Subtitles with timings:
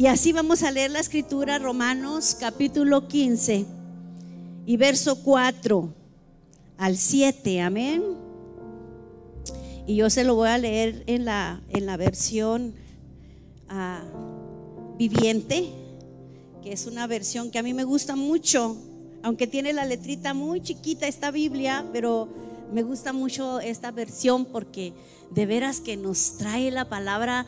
[0.00, 3.66] Y así vamos a leer la escritura, Romanos capítulo 15
[4.64, 5.92] y verso 4
[6.78, 8.02] al 7, amén.
[9.86, 12.72] Y yo se lo voy a leer en la, en la versión
[13.68, 14.02] ah,
[14.96, 15.68] viviente,
[16.62, 18.78] que es una versión que a mí me gusta mucho,
[19.22, 22.26] aunque tiene la letrita muy chiquita esta Biblia, pero
[22.72, 24.94] me gusta mucho esta versión porque
[25.30, 27.44] de veras que nos trae la palabra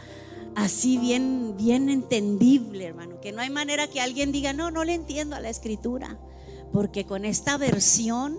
[0.55, 3.21] así bien, bien entendible, hermano.
[3.21, 6.19] Que no hay manera que alguien diga, no, no le entiendo a la escritura.
[6.73, 8.37] Porque con esta versión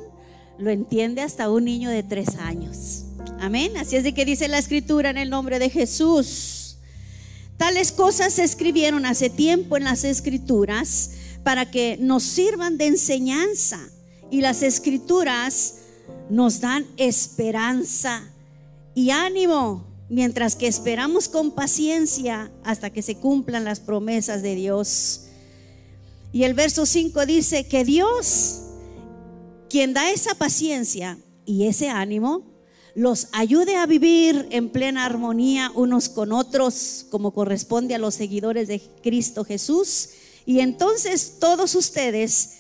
[0.57, 3.05] lo entiende hasta un niño de tres años.
[3.40, 3.77] Amén.
[3.77, 6.77] Así es de que dice la escritura en el nombre de Jesús.
[7.57, 11.12] Tales cosas se escribieron hace tiempo en las escrituras
[11.43, 13.80] para que nos sirvan de enseñanza.
[14.32, 15.76] Y las escrituras
[16.30, 18.24] nos dan esperanza
[18.96, 25.21] y ánimo mientras que esperamos con paciencia hasta que se cumplan las promesas de Dios.
[26.31, 28.61] Y el verso 5 dice que Dios,
[29.71, 32.43] quien da esa paciencia y ese ánimo,
[32.93, 38.67] los ayude a vivir en plena armonía unos con otros, como corresponde a los seguidores
[38.67, 40.09] de Cristo Jesús.
[40.45, 42.57] Y entonces todos ustedes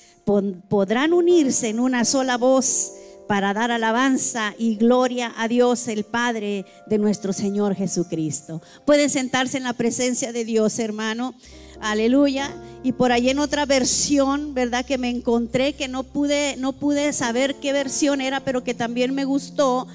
[0.69, 2.93] podrán unirse en una sola voz
[3.33, 8.61] para dar alabanza y gloria a Dios el Padre de nuestro Señor Jesucristo.
[8.85, 11.33] Pueden sentarse en la presencia de Dios, hermano.
[11.81, 12.55] Aleluya.
[12.83, 14.85] Y por ahí en otra versión, ¿verdad?
[14.85, 19.15] Que me encontré que no pude no pude saber qué versión era, pero que también
[19.15, 19.87] me gustó.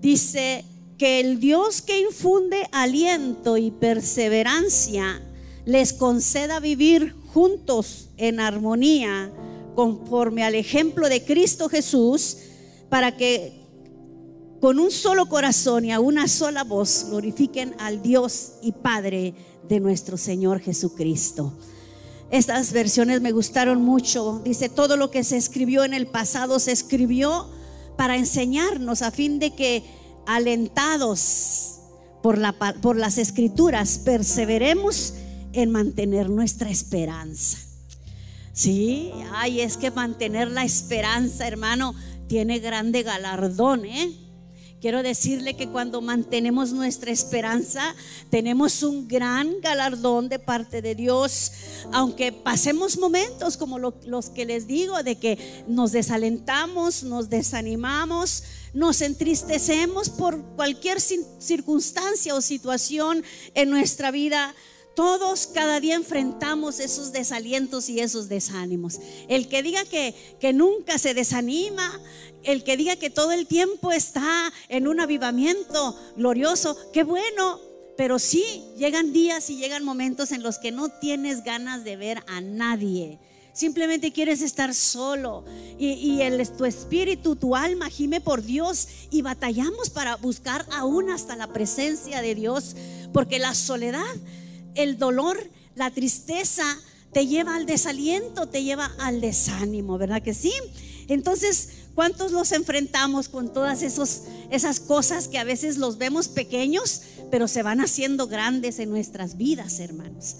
[0.00, 0.64] Dice
[0.98, 5.20] que el Dios que infunde aliento y perseverancia
[5.64, 9.32] les conceda vivir juntos en armonía
[9.74, 12.36] conforme al ejemplo de Cristo Jesús
[12.88, 13.58] para que
[14.60, 19.34] con un solo corazón y a una sola voz glorifiquen al Dios y Padre
[19.68, 21.52] de nuestro Señor Jesucristo.
[22.30, 24.42] Estas versiones me gustaron mucho.
[24.44, 27.48] Dice, todo lo que se escribió en el pasado se escribió
[27.96, 29.84] para enseñarnos a fin de que
[30.26, 31.78] alentados
[32.22, 35.14] por, la, por las escrituras perseveremos
[35.52, 37.58] en mantener nuestra esperanza.
[38.52, 41.94] Sí, ay, es que mantener la esperanza, hermano,
[42.28, 44.28] tiene grande galardón, ¿eh?
[44.80, 47.96] Quiero decirle que cuando mantenemos nuestra esperanza,
[48.30, 51.50] tenemos un gran galardón de parte de Dios.
[51.90, 59.00] Aunque pasemos momentos como los que les digo, de que nos desalentamos, nos desanimamos, nos
[59.00, 63.24] entristecemos por cualquier circunstancia o situación
[63.54, 64.54] en nuestra vida,
[64.98, 68.98] todos cada día enfrentamos esos desalientos y esos desánimos.
[69.28, 70.12] El que diga que,
[70.52, 72.00] nunca se desanima,
[72.42, 77.60] el que diga que todo el tiempo está en un avivamiento glorioso, qué bueno,
[77.96, 82.24] pero sí llegan días y llegan momentos en los que no tienes ganas de ver
[82.26, 83.20] a nadie.
[83.52, 85.44] Simplemente quieres estar solo
[85.78, 91.08] y, y el, tu espíritu, tu alma gime por Dios y batallamos para buscar aún
[91.08, 92.74] hasta la presencia de Dios,
[93.12, 94.02] porque la soledad
[94.78, 95.38] el dolor,
[95.74, 96.64] la tristeza
[97.12, 100.52] te lleva al desaliento, te lleva al desánimo, ¿verdad que sí?
[101.08, 107.48] Entonces, ¿cuántos los enfrentamos con todas esas cosas que a veces los vemos pequeños, pero
[107.48, 110.36] se van haciendo grandes en nuestras vidas, hermanos?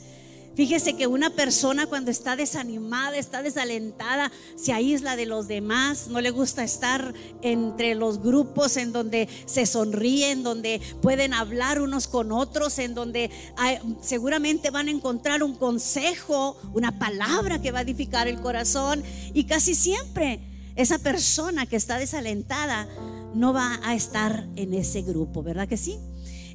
[0.58, 6.20] Fíjese que una persona cuando está desanimada, está desalentada, se aísla de los demás, no
[6.20, 12.32] le gusta estar entre los grupos en donde se sonríen, donde pueden hablar unos con
[12.32, 13.30] otros, en donde
[14.02, 19.04] seguramente van a encontrar un consejo, una palabra que va a edificar el corazón
[19.34, 20.40] y casi siempre
[20.74, 22.88] esa persona que está desalentada
[23.32, 26.00] no va a estar en ese grupo, ¿verdad que sí?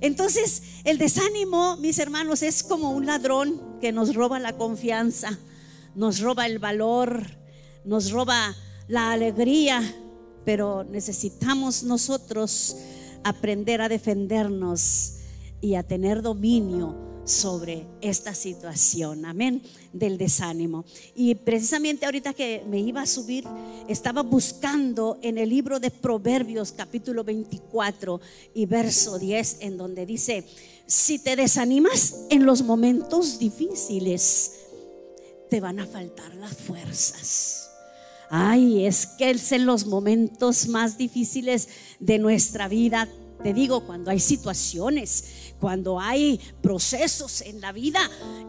[0.04, 5.40] Entonces, el desánimo, mis hermanos, es como un ladrón que nos roba la confianza,
[5.96, 7.26] nos roba el valor,
[7.86, 8.54] nos roba
[8.90, 9.82] la alegría,
[10.44, 12.76] pero necesitamos nosotros
[13.24, 15.20] aprender a defendernos
[15.62, 19.62] y a tener dominio sobre esta situación, amén,
[19.94, 20.86] del desánimo.
[21.16, 23.46] Y precisamente ahorita que me iba a subir,
[23.88, 28.20] estaba buscando en el libro de Proverbios capítulo 24
[28.54, 30.46] y verso 10, en donde dice,
[30.86, 34.60] si te desanimas en los momentos difíciles,
[35.50, 37.70] te van a faltar las fuerzas.
[38.30, 41.70] Ay, es que es en los momentos más difíciles
[42.00, 43.08] de nuestra vida
[43.44, 48.00] te digo, cuando hay situaciones, cuando hay procesos en la vida,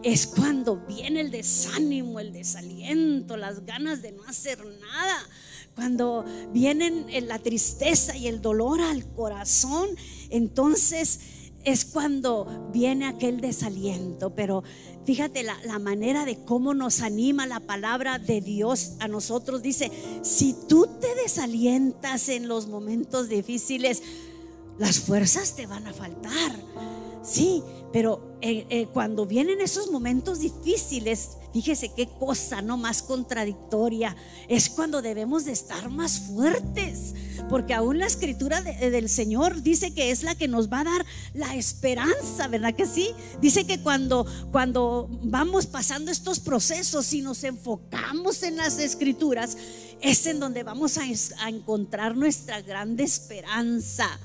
[0.03, 5.17] es cuando viene el desánimo, el desaliento, las ganas de no hacer nada.
[5.75, 9.89] Cuando vienen la tristeza y el dolor al corazón,
[10.29, 11.19] entonces
[11.65, 14.63] es cuando viene aquel desaliento, pero
[15.03, 19.63] fíjate la, la, manera de cómo nos anima la palabra de Dios a nosotros.
[19.63, 24.03] Dice, si tú te desalientas en los momentos difíciles,
[24.77, 26.51] las fuerzas te van a faltar.
[27.23, 34.15] Sí, pero eh, eh, cuando vienen esos momentos difíciles, fíjese qué cosa no más contradictoria,
[34.47, 37.15] es cuando debemos de estar más fuertes,
[37.49, 40.83] porque aún la escritura eh, del Señor dice que es la que nos va a
[40.83, 43.09] dar la esperanza, ¿verdad que sí?
[43.41, 49.57] Dice que cuando, cuando vamos pasando estos procesos y nos enfocamos en las escrituras,
[50.01, 51.03] es en donde vamos a,
[51.39, 54.19] a encontrar nuestra grande esperanza.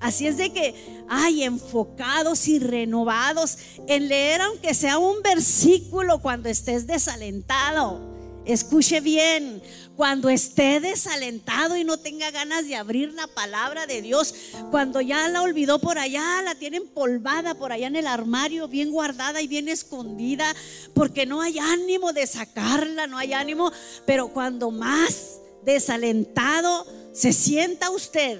[0.00, 0.74] Así es de que,
[1.08, 8.14] hay enfocados y renovados en leer aunque sea un versículo cuando estés desalentado.
[8.44, 9.60] Escuche bien,
[9.96, 14.34] cuando esté desalentado y no tenga ganas de abrir la palabra de Dios,
[14.70, 18.92] cuando ya la olvidó por allá, la tiene empolvada por allá en el armario, bien
[18.92, 20.54] guardada y bien escondida,
[20.94, 23.72] porque no hay ánimo de sacarla, no hay ánimo,
[24.06, 28.38] pero cuando más desalentado se sienta usted,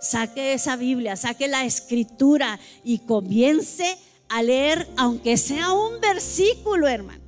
[0.00, 3.98] saque esa Biblia, saque la escritura y comience
[4.28, 7.22] a leer, aunque sea un versículo, hermano.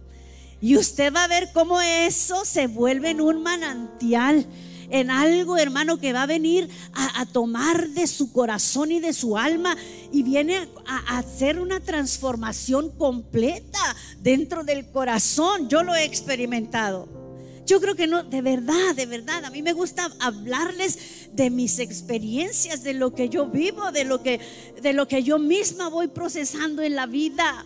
[0.61, 4.47] Y usted va a ver cómo eso se vuelve en un manantial,
[4.91, 9.39] en algo, hermano, que va a venir a, tomar de su corazón y de su
[9.39, 9.77] alma
[10.13, 13.79] y viene a hacer una transformación completa
[14.21, 15.69] dentro del corazón.
[15.69, 17.20] Yo lo he experimentado.
[17.67, 21.79] Yo creo que no, de verdad, de verdad, a mí me gusta hablarles de mis
[21.79, 24.41] experiencias, de lo que yo vivo, de lo que,
[24.83, 27.65] de lo que yo misma voy procesando en la vida.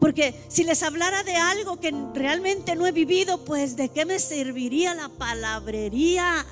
[0.00, 4.18] Porque si les hablara de algo que realmente no he vivido, pues de qué me
[4.18, 6.44] serviría la palabrería.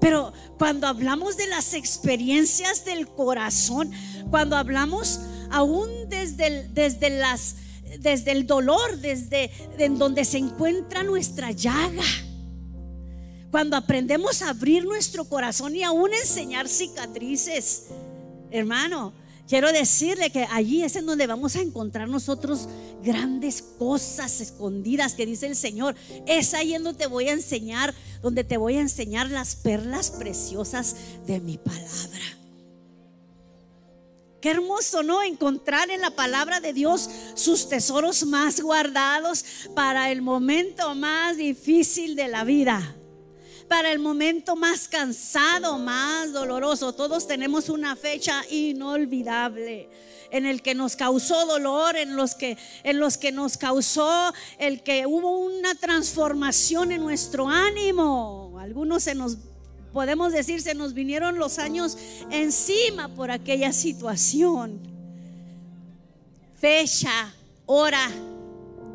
[0.00, 3.92] Pero cuando hablamos de las experiencias del corazón,
[4.30, 7.56] cuando hablamos aún desde, desde las
[8.00, 12.04] desde el dolor, desde en donde se encuentra nuestra llaga.
[13.50, 17.88] Cuando aprendemos a abrir nuestro corazón y aún enseñar cicatrices,
[18.50, 19.12] hermano,
[19.46, 22.66] quiero decirle que allí es en donde vamos a encontrar nosotros
[23.04, 25.94] grandes cosas escondidas que dice el Señor.
[26.26, 30.10] Es ahí en donde te voy a enseñar, donde te voy a enseñar las perlas
[30.10, 30.96] preciosas
[31.26, 32.41] de mi palabra.
[34.42, 35.22] Qué hermoso, ¿no?
[35.22, 42.16] Encontrar en la palabra de Dios sus tesoros más guardados para el momento más difícil
[42.16, 42.96] de la vida.
[43.68, 46.92] Para el momento más cansado, más doloroso.
[46.92, 49.88] Todos tenemos una fecha inolvidable
[50.32, 54.82] en el que nos causó dolor, en los que en los que nos causó el
[54.82, 58.58] que hubo una transformación en nuestro ánimo.
[58.58, 59.36] Algunos se nos
[59.92, 61.96] podemos decir, se nos vinieron los años
[62.30, 64.80] encima por aquella situación.
[66.56, 67.34] Fecha,
[67.66, 68.08] hora,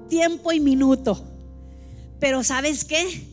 [0.09, 1.23] tiempo y minuto.
[2.19, 3.27] Pero ¿sabes qué?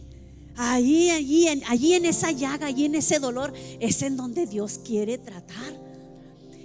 [0.56, 5.18] Allí, allí, allí en esa llaga, allí en ese dolor, es en donde Dios quiere
[5.18, 5.80] tratar.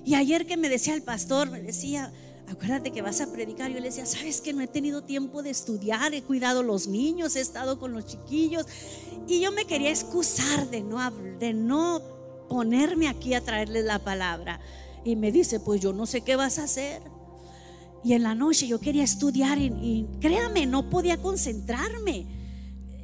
[0.06, 2.12] Y ayer que me decía el pastor, me decía,
[2.50, 3.72] acuérdate que vas a predicar.
[3.72, 7.36] Yo le decía, sabes que no he tenido tiempo de estudiar, he cuidado los niños,
[7.36, 8.66] he estado con los chiquillos.
[9.28, 12.02] Y yo me quería excusar de no, de no
[12.50, 14.60] ponerme aquí a traerles la palabra.
[15.06, 17.02] Y me dice, pues yo no sé qué vas a hacer.
[18.04, 22.26] Y en la noche yo quería estudiar y, créame, no podía concentrarme.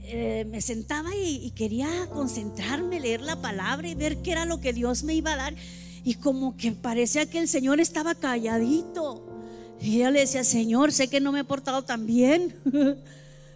[0.08, 4.60] Eh, me sentaba y, y quería concentrarme, leer la palabra y ver qué era lo
[4.60, 5.56] que Dios me iba a dar.
[6.04, 9.35] Y como que parecía que el Señor estaba calladito.
[9.82, 12.56] Y yo le decía, Señor, sé que no me he portado tan bien.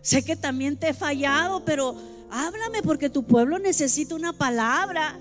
[0.02, 1.96] sé que también te he fallado, pero
[2.30, 5.20] háblame porque tu pueblo necesita una palabra.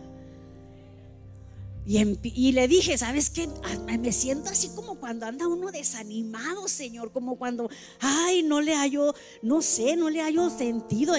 [1.91, 3.49] Y, le dije, ¿sabes qué?
[3.99, 9.15] Me siento así como cuando anda uno desanimado, Señor, como cuando, ay, no le hallo,
[9.41, 11.15] no sé, no le hallo sentido,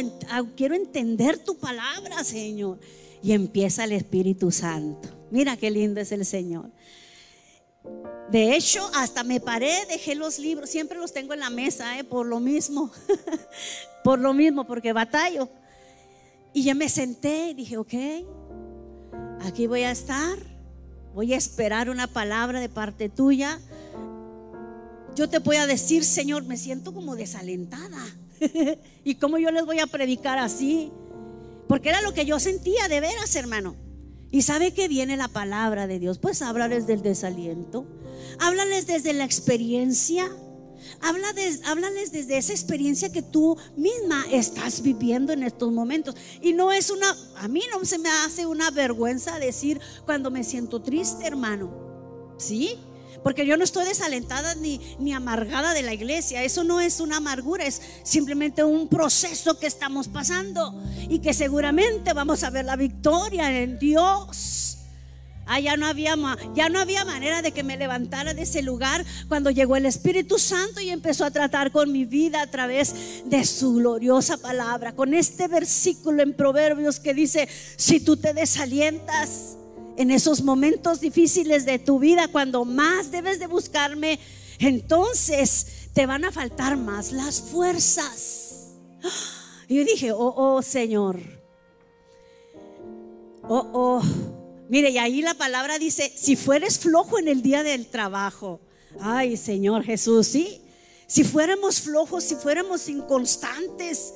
[0.55, 2.79] quiero entender tu palabra, Señor.
[3.23, 5.09] Y empieza el Espíritu Santo.
[5.31, 6.69] Mira qué lindo es el Señor.
[8.31, 12.03] De hecho, hasta me paré, dejé los libros, siempre los tengo en la mesa, ¿eh?
[12.03, 12.91] por lo mismo,
[14.03, 15.49] por lo mismo, porque batallo.
[16.53, 17.93] Y ya me senté y dije, ok,
[19.41, 20.37] aquí voy a estar,
[21.15, 23.59] voy a esperar una palabra de parte tuya.
[25.15, 28.05] Yo te voy a decir, Señor, me siento como desalentada.
[29.03, 30.91] ¿Y cómo yo les voy a predicar así?
[31.67, 33.75] Porque era lo que yo sentía de veras, hermano.
[34.31, 37.85] Y sabe que viene la palabra de Dios, pues háblales del desaliento,
[38.39, 40.29] háblales desde la experiencia,
[41.01, 46.15] háblales desde esa experiencia que tú misma estás viviendo en estos momentos.
[46.41, 47.07] Y no es una,
[47.37, 51.89] a mí no se me hace una vergüenza decir cuando me siento triste, hermano.
[52.37, 52.77] ¿Sí?
[53.23, 56.43] Porque yo no estoy desalentada ni, ni amargada de la iglesia.
[56.43, 62.13] Eso no es una amargura, es simplemente un proceso que estamos pasando y que seguramente
[62.13, 64.77] vamos a ver la victoria en Dios.
[65.51, 66.15] Ah, ya no había
[66.53, 70.37] ya no había manera de que me levantara de ese lugar cuando llegó el Espíritu
[70.37, 72.93] Santo y empezó a tratar con mi vida a través
[73.25, 79.57] de su gloriosa palabra, con este versículo en Proverbios que dice, si tú te desalientas,
[79.99, 84.17] en esos momentos difíciles de tu vida, cuando más debes de buscarme,
[84.57, 88.77] entonces te van a faltar más las fuerzas.
[89.67, 91.19] Y yo dije, oh, oh, Señor.
[93.43, 94.01] Oh, oh.
[94.69, 98.61] Mire, y ahí la palabra dice, si fueres flojo en el día del trabajo.
[99.01, 100.61] Ay, Señor Jesús, sí.
[101.07, 104.13] Si fuéramos flojos, si fuéramos inconstantes,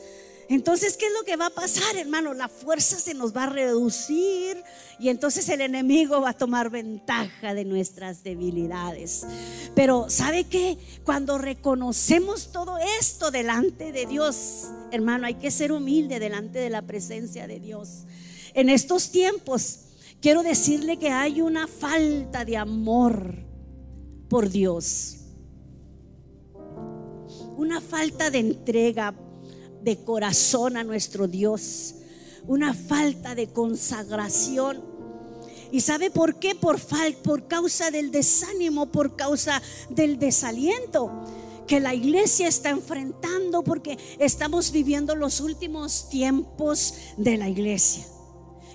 [0.50, 2.34] entonces, ¿qué es lo que va a pasar, hermano?
[2.34, 4.62] La fuerza se nos va a reducir
[5.00, 9.26] y entonces el enemigo va a tomar ventaja de nuestras debilidades.
[9.74, 10.78] Pero ¿sabe qué?
[11.06, 16.82] Cuando reconocemos todo esto delante de Dios, hermano, hay que ser humilde delante de la
[16.82, 18.04] presencia de Dios.
[18.54, 19.80] En estos tiempos,
[20.22, 23.36] quiero decirle que hay una falta de amor
[24.30, 25.18] por Dios.
[27.56, 29.14] Una falta de entrega
[29.84, 31.96] de corazón a nuestro Dios,
[32.48, 34.82] una falta de consagración.
[35.72, 36.56] ¿Y sabe por qué?
[36.56, 36.80] Por,
[37.24, 41.12] por causa del desánimo, por causa del desaliento
[41.68, 48.06] que la iglesia está enfrentando porque estamos viviendo los últimos tiempos de la iglesia.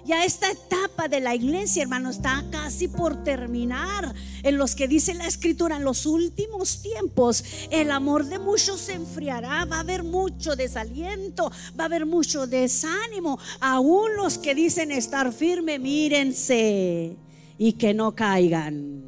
[0.09, 4.15] Ya esta etapa de la iglesia, hermano, está casi por terminar.
[4.43, 8.95] En los que dice la escritura, en los últimos tiempos, el amor de muchos se
[8.95, 13.39] enfriará, va a haber mucho desaliento, va a haber mucho desánimo.
[13.61, 17.15] Aún los que dicen estar firme, mírense
[17.59, 19.08] y que no caigan.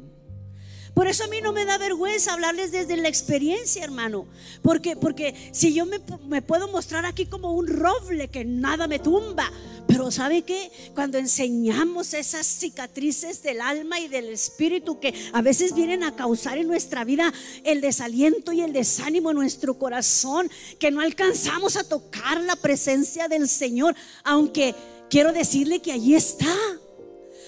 [0.93, 4.27] Por eso a mí no me da vergüenza hablarles desde la experiencia, hermano.
[4.61, 9.49] Porque, porque si yo me, puedo mostrar aquí como un roble que nada me tumba.
[9.87, 10.71] Pero ¿sabe qué?
[10.93, 16.57] Cuando enseñamos esas cicatrices del alma y del espíritu que a veces vienen a causar
[16.57, 17.33] en nuestra vida
[17.63, 23.27] el desaliento y el desánimo en nuestro corazón, que no alcanzamos a tocar la presencia
[23.27, 24.75] del Señor, aunque
[25.09, 26.55] quiero decirle que allí está.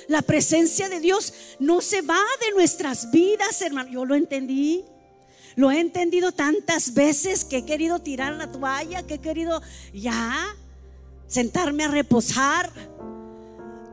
[0.08, 3.90] La presencia de Dios no se va de nuestras vidas, hermano.
[3.90, 4.84] Yo lo entendí.
[5.56, 9.62] Lo he entendido tantas veces que he querido tirar la toalla, que he querido
[9.94, 10.56] ya
[11.28, 12.72] sentarme a reposar.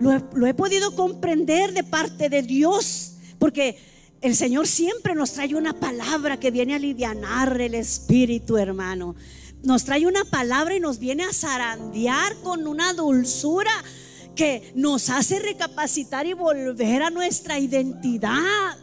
[0.00, 3.78] Lo he, podido comprender de parte de Dios, porque
[4.22, 9.14] el Señor siempre nos trae una palabra que viene a aliviar el espíritu, hermano.
[9.62, 13.72] Nos trae una palabra y nos viene a zarandear con una dulzura
[14.34, 18.76] que nos hace recapacitar y volver a nuestra identidad.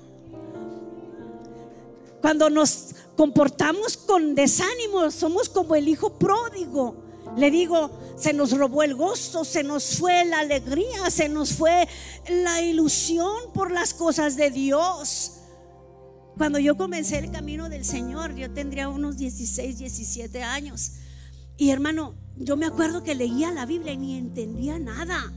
[2.21, 6.95] Cuando nos comportamos con desánimo, somos como el hijo pródigo.
[7.35, 11.87] Le digo, se nos robó el gozo, se nos fue la alegría, se nos fue
[12.27, 15.33] la ilusión por las cosas de Dios.
[16.37, 20.93] Cuando yo comencé el camino del Señor, yo tendría unos 16, 17 años.
[21.57, 25.33] Y hermano, yo me acuerdo que leía la Biblia y ni entendía nada.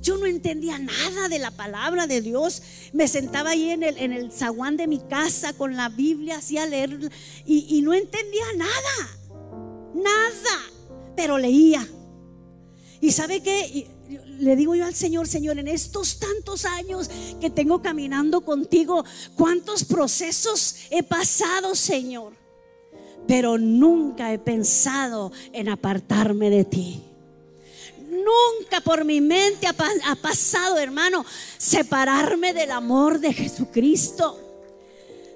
[0.00, 2.62] Yo no entendía nada de la palabra de Dios.
[2.92, 6.66] Me sentaba ahí en el, en el zaguán de mi casa con la Biblia, hacía
[6.66, 7.10] leer
[7.44, 9.18] y, y no entendía nada.
[9.94, 10.62] Nada.
[11.16, 11.86] Pero leía.
[13.00, 13.88] Y sabe que
[14.38, 19.04] le digo yo al Señor, Señor, en estos tantos años que tengo caminando contigo,
[19.34, 22.45] cuántos procesos he pasado, Señor
[23.26, 27.02] pero nunca he pensado en apartarme de ti.
[28.08, 31.24] Nunca por mi mente ha, pasado, hermano,
[31.58, 34.38] separarme del amor de Jesucristo.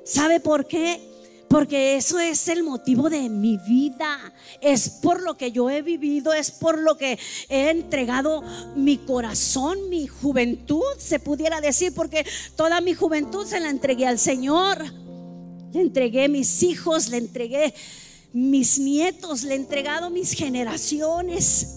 [0.04, 1.00] ¿Sabe por qué?
[1.49, 4.32] Porque eso es el motivo de mi vida.
[4.61, 7.18] Es por lo que yo he vivido, es por lo que
[7.49, 8.42] he entregado
[8.76, 12.25] mi corazón, mi juventud, se pudiera decir, porque
[12.56, 14.85] toda mi juventud se la entregué al Señor.
[15.72, 17.74] Le entregué mis hijos, le entregué
[18.32, 21.76] mis nietos, le he entregado mis generaciones.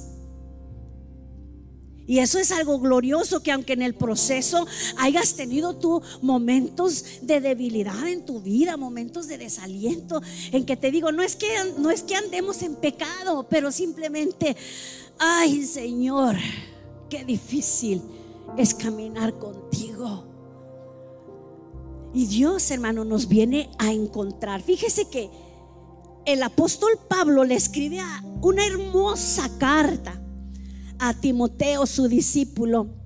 [2.05, 7.39] Y eso es algo glorioso que aunque en el proceso hayas tenido tú momentos de
[7.39, 10.21] debilidad en tu vida, momentos de desaliento,
[10.51, 11.47] en que te digo, no es que
[11.77, 14.57] no es que andemos en pecado, pero simplemente
[15.17, 16.35] ay, Señor,
[17.09, 18.01] qué difícil
[18.57, 20.33] es caminar contigo.
[22.13, 24.62] Y Dios, hermano, nos viene a encontrar.
[24.62, 25.29] Fíjese que
[26.25, 28.00] el apóstol Pablo le escribe
[28.41, 30.22] una hermosa carta
[31.00, 33.02] a Timoteo, su discípulo.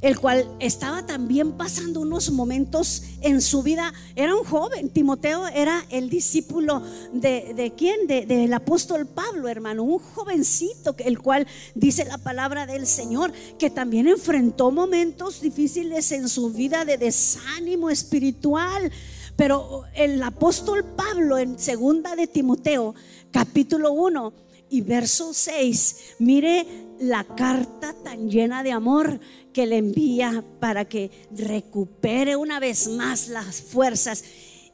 [0.00, 3.92] El cual estaba también pasando unos momentos en su vida.
[4.14, 8.06] Era un joven, Timoteo era el discípulo de, de quién?
[8.06, 14.06] del apóstol Pablo, hermano, un jovencito, el cual dice la palabra del Señor, que también
[14.06, 18.90] enfrentó momentos difíciles en su vida de desánimo espiritual.
[19.36, 22.94] Pero el apóstol Pablo en segunda de Timoteo,
[23.30, 24.32] capítulo 1
[24.70, 26.66] y verso 6, mire
[27.00, 29.20] la carta tan llena de amor
[29.58, 34.22] que le envía para que recupere una vez más las fuerzas.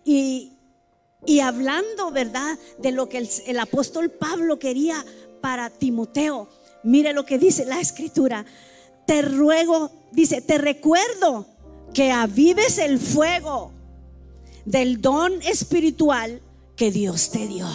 [0.04, 0.52] Y,
[1.42, 5.02] hablando, ¿verdad?, de lo que el, apóstol Pablo quería
[5.40, 6.50] para Timoteo.
[6.82, 8.44] Mire lo que dice la escritura.
[9.06, 11.46] Te ruego, dice, te recuerdo
[11.94, 13.72] que avives el fuego
[14.66, 16.42] del don espiritual
[16.76, 17.66] que Dios te dio.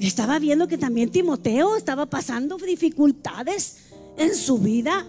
[0.00, 3.81] estaba viendo que también Timoteo estaba pasando dificultades
[4.16, 5.06] en su vida.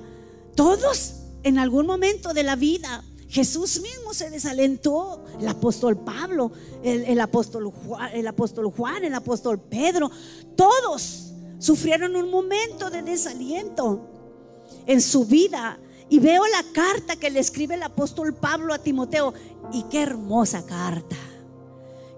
[0.56, 3.04] Todos en algún momento de la vida.
[3.30, 6.52] Jesús mismo se desalentó, el apóstol Pablo,
[6.84, 10.12] el, apóstol Juan, el apóstol Juan, el apóstol Pedro,
[10.56, 14.08] todos sufrieron un momento de desaliento
[14.86, 15.80] en su vida.
[16.10, 19.34] Y veo la carta que le escribe el apóstol Pablo a Timoteo.
[19.72, 21.16] Y qué hermosa carta.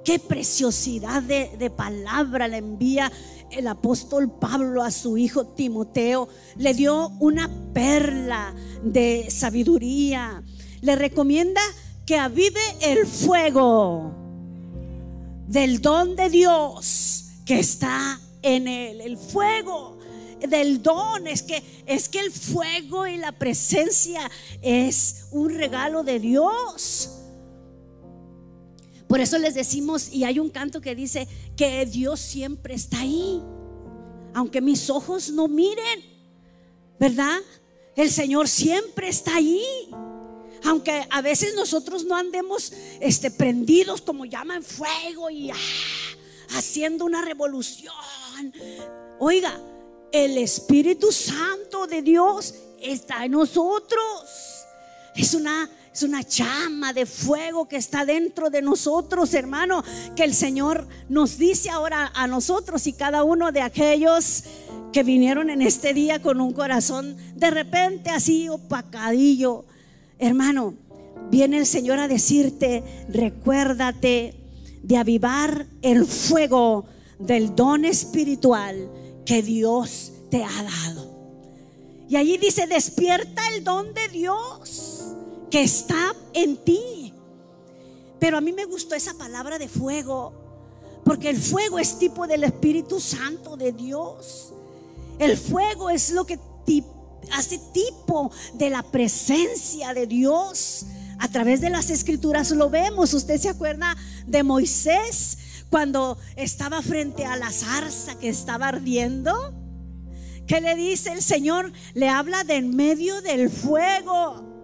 [0.04, 3.10] Qué preciosidad de, de palabra le envía
[3.52, 10.44] el apóstol Pablo a su hijo Timoteo, le dio una perla de sabiduría.
[10.82, 11.62] Le recomienda
[12.06, 14.14] que avive el fuego
[15.48, 19.02] del don de Dios que está en él.
[19.02, 19.98] El fuego
[20.48, 24.30] del don es que es que el fuego y la presencia
[24.62, 27.25] es un regalo de Dios.
[29.08, 33.42] Por eso les decimos, y hay un canto que dice que Dios siempre está ahí,
[34.34, 36.04] aunque mis ojos no miren,
[37.00, 37.40] ¿verdad?
[37.96, 39.90] El Señor siempre está ahí.
[40.66, 45.56] Aunque a veces nosotros no andemos este, prendidos como llaman fuego y ah,
[46.50, 47.94] haciendo una revolución.
[49.20, 49.60] Oiga,
[50.12, 54.26] el Espíritu Santo de Dios está en nosotros.
[55.16, 59.82] Es una es una llama de fuego que está dentro de nosotros, hermano,
[60.14, 64.44] que el Señor nos dice ahora a nosotros y cada uno de aquellos
[64.92, 69.64] que vinieron en este día con un corazón de repente así opacadillo.
[70.20, 70.74] Hermano,
[71.32, 74.36] viene el Señor a decirte, recuérdate
[74.84, 76.88] de avivar el fuego
[77.20, 78.90] del don espiritual
[79.26, 81.16] que Dios te ha dado.
[82.10, 85.05] Y allí dice, despierta el don de Dios
[85.50, 87.14] que está en ti.
[88.20, 90.34] Pero a mí me gustó esa palabra de fuego,
[91.04, 94.54] porque el fuego es tipo del Espíritu Santo de Dios.
[95.20, 96.40] El fuego es lo que
[97.32, 100.86] hace tipo de la presencia de Dios.
[101.20, 103.14] A través de las escrituras lo vemos.
[103.14, 105.38] Usted se acuerda de Moisés
[105.70, 109.54] cuando estaba frente a la zarza que estaba ardiendo.
[110.48, 111.72] ¿Qué le dice el Señor?
[111.94, 114.55] Le habla de en medio del fuego.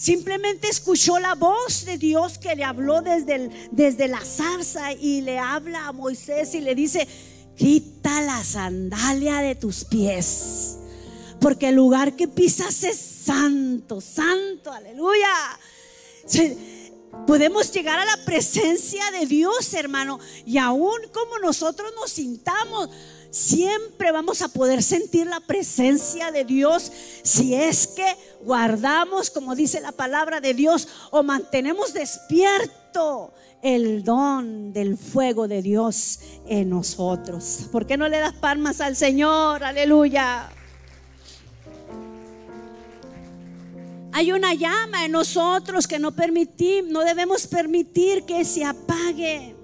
[0.00, 5.38] Simplemente escuchó la voz de Dios que le habló desde, desde la zarza y le
[5.38, 7.06] habla a Moisés y le dice,
[7.54, 10.78] quita la sandalia de tus pies,
[11.38, 15.28] porque el lugar que pisas es santo, santo, aleluya.
[17.26, 22.88] Podemos llegar a la presencia de Dios, hermano, y aún como nosotros nos sintamos,
[23.30, 26.90] siempre vamos a poder sentir la presencia de Dios
[27.22, 28.06] si es que
[28.42, 35.62] guardamos, como dice la palabra de Dios, o mantenemos despierto el don del fuego de
[35.62, 37.68] Dios en nosotros.
[37.70, 39.62] ¿Por qué no le das palmas al Señor?
[39.62, 40.50] Aleluya.
[44.12, 49.59] Hay una llama en nosotros que no permitimos, no debemos permitir que se apague.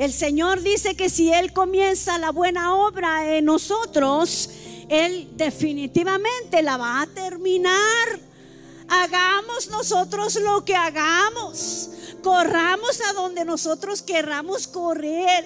[0.00, 4.48] El Señor dice que si Él comienza la buena obra en nosotros,
[4.88, 8.08] Él definitivamente la va a terminar.
[8.88, 11.90] Hagamos nosotros lo que hagamos.
[12.22, 15.44] Corramos a donde nosotros querramos correr.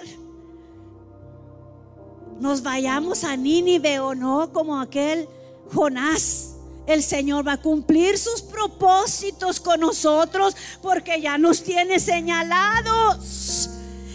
[2.38, 5.28] Nos vayamos a Nínive o no, como aquel
[5.74, 6.54] Jonás.
[6.86, 13.73] El Señor va a cumplir sus propósitos con nosotros porque ya nos tiene señalados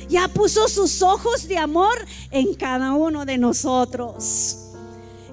[0.10, 4.66] ya puso sus ojos de amor en cada uno de nosotros.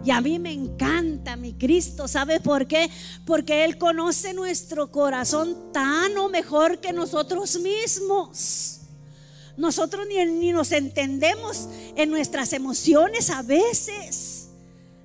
[0.04, 2.88] Y a mí me encanta mi Cristo, ¿sabe por qué?
[3.24, 8.82] Porque Él conoce nuestro corazón tan o mejor que nosotros mismos.
[9.56, 14.50] Nosotros ni, ni nos entendemos en nuestras emociones a veces.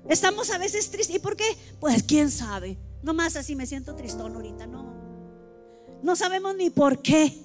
[0.08, 1.16] Estamos a veces tristes.
[1.16, 1.56] ¿Y por qué?
[1.80, 2.76] Pues quién sabe.
[3.02, 4.66] Nomás así me siento tristón ahorita.
[4.66, 4.92] No.
[6.02, 7.41] No sabemos ni por qué.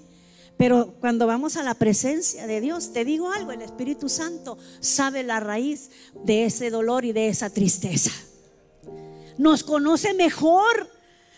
[0.58, 5.24] Pero cuando vamos a la presencia de Dios, te digo algo, el Espíritu Santo sabe
[5.24, 5.92] la raíz
[6.24, 8.12] de ese dolor y de esa tristeza.
[9.38, 10.90] Nos conoce mejor,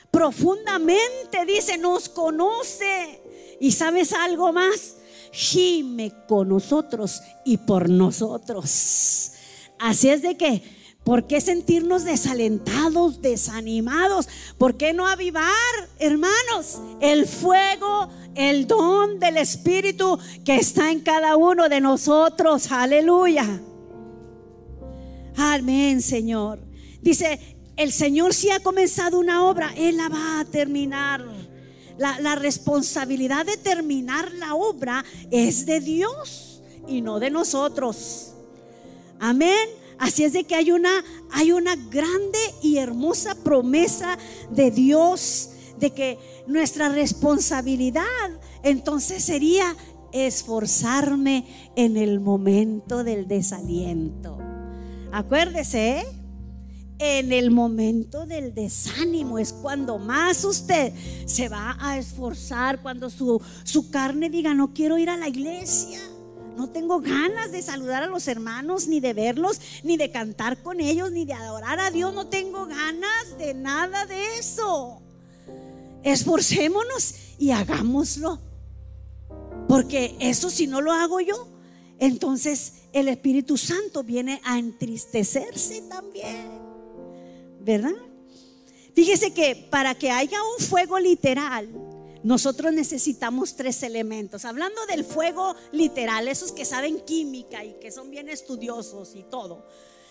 [0.10, 3.22] profundamente, dice, nos conoce.
[3.60, 4.96] Y sabes algo más,
[5.34, 9.32] gime con nosotros y por nosotros.
[9.80, 10.79] Así es de que
[11.10, 14.30] ¿Por qué sentirnos desalentados, desanimados?
[14.60, 15.50] ¿Por qué no avivar,
[15.98, 22.72] hermanos, el fuego, el don del Espíritu que está en cada uno de nosotros?
[22.72, 23.60] Aleluya.
[25.36, 26.60] Amén, Señor.
[27.02, 31.26] Dice, el Señor si ha comenzado una obra, Él la va a terminar.
[31.98, 38.36] La, responsabilidad de terminar la obra es de Dios y no de nosotros.
[39.20, 39.79] Amén.
[40.00, 44.18] Así es de que hay una, hay una grande y hermosa promesa
[44.50, 48.04] de Dios de que nuestra responsabilidad
[48.64, 49.76] entonces sería
[50.14, 54.38] esforzarme en el momento del desaliento.
[55.12, 56.06] Acuérdese,
[56.98, 60.94] en el momento del desánimo es cuando más usted
[61.26, 66.00] se va a esforzar, cuando su, su carne diga, no quiero ir a la iglesia
[66.60, 70.82] no tengo ganas de saludar a los hermanos, ni de verlos, ni de cantar con
[70.82, 72.14] ellos, ni de adorar a Dios.
[72.14, 75.02] No tengo ganas de nada de eso.
[76.04, 78.42] Esforcémonos y hagámoslo.
[79.70, 81.48] Porque eso si no lo hago yo,
[81.98, 86.60] entonces el Espíritu Santo viene a entristecerse también.
[87.62, 87.96] ¿Verdad?
[88.94, 91.70] Fíjese que para que haya un fuego literal,
[92.24, 94.46] nosotros necesitamos tres elementos.
[94.46, 99.66] Hablando del fuego literal, esos que saben química y que son bien estudiosos y todo.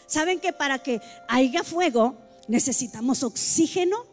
[0.07, 2.16] Saben que para que haya fuego
[2.47, 4.07] necesitamos oxígeno,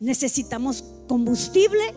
[0.00, 1.94] necesitamos combustible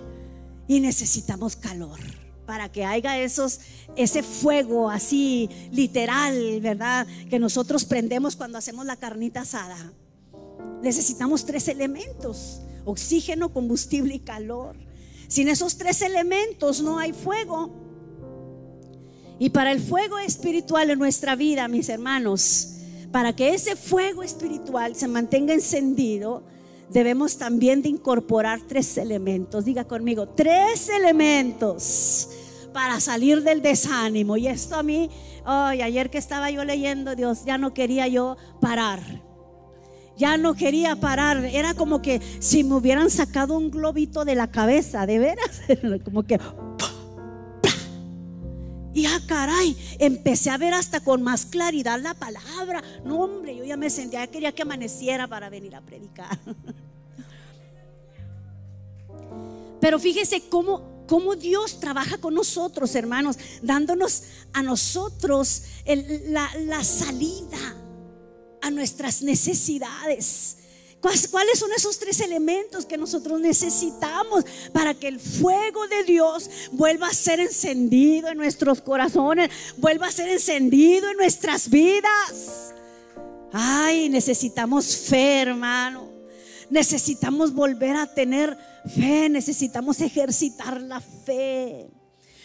[0.67, 2.00] y necesitamos calor.
[2.46, 3.62] Para que haya esos,
[3.96, 7.08] ese fuego así literal, ¿verdad?
[7.30, 9.94] Que nosotros prendemos cuando hacemos la carnita asada.
[10.82, 14.76] Necesitamos tres elementos, oxígeno, combustible y calor.
[15.32, 17.72] Sin esos tres elementos no hay fuego.
[19.39, 22.74] Y para el fuego espiritual en nuestra vida, mis hermanos,
[23.13, 26.44] para que ese fuego espiritual se mantenga encendido,
[26.89, 29.63] debemos también de incorporar tres elementos.
[29.63, 32.28] Diga conmigo, tres elementos
[32.74, 34.36] para salir del desánimo.
[34.36, 35.10] Y esto a mí,
[35.46, 39.31] hoy ayer que estaba yo leyendo, Dios, ya no quería yo parar
[40.22, 41.44] ya no quería parar.
[41.46, 45.62] Era como que si me hubieran sacado un globito de la cabeza, de veras.
[46.06, 46.40] como que...
[48.94, 52.84] Y ah, caray, empecé a ver hasta con más claridad la palabra.
[53.04, 56.38] No, hombre, yo ya me sentía, quería que amaneciera para venir a predicar.
[59.80, 65.64] Pero fíjese cómo, cómo Dios trabaja con nosotros, hermanos, dándonos a nosotros
[66.28, 67.58] la, la salida
[68.62, 70.58] a nuestras necesidades.
[71.02, 77.08] ¿Cuáles son esos tres elementos que nosotros necesitamos para que el fuego de Dios vuelva
[77.08, 82.76] a ser encendido en nuestros corazones, vuelva a ser encendido en nuestras vidas?
[83.52, 86.08] Ay, necesitamos fe, hermano.
[86.69, 88.56] Necesitamos volver a tener
[88.95, 91.89] fe, necesitamos ejercitar la fe.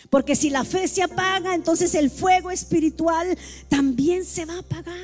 [0.08, 3.36] Porque si la fe se apaga, entonces el fuego espiritual
[3.68, 4.96] también se va a apagar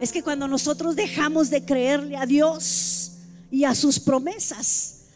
[0.00, 3.12] es que cuando nosotros dejamos de creerle a Dios
[3.50, 5.06] y a sus promesas,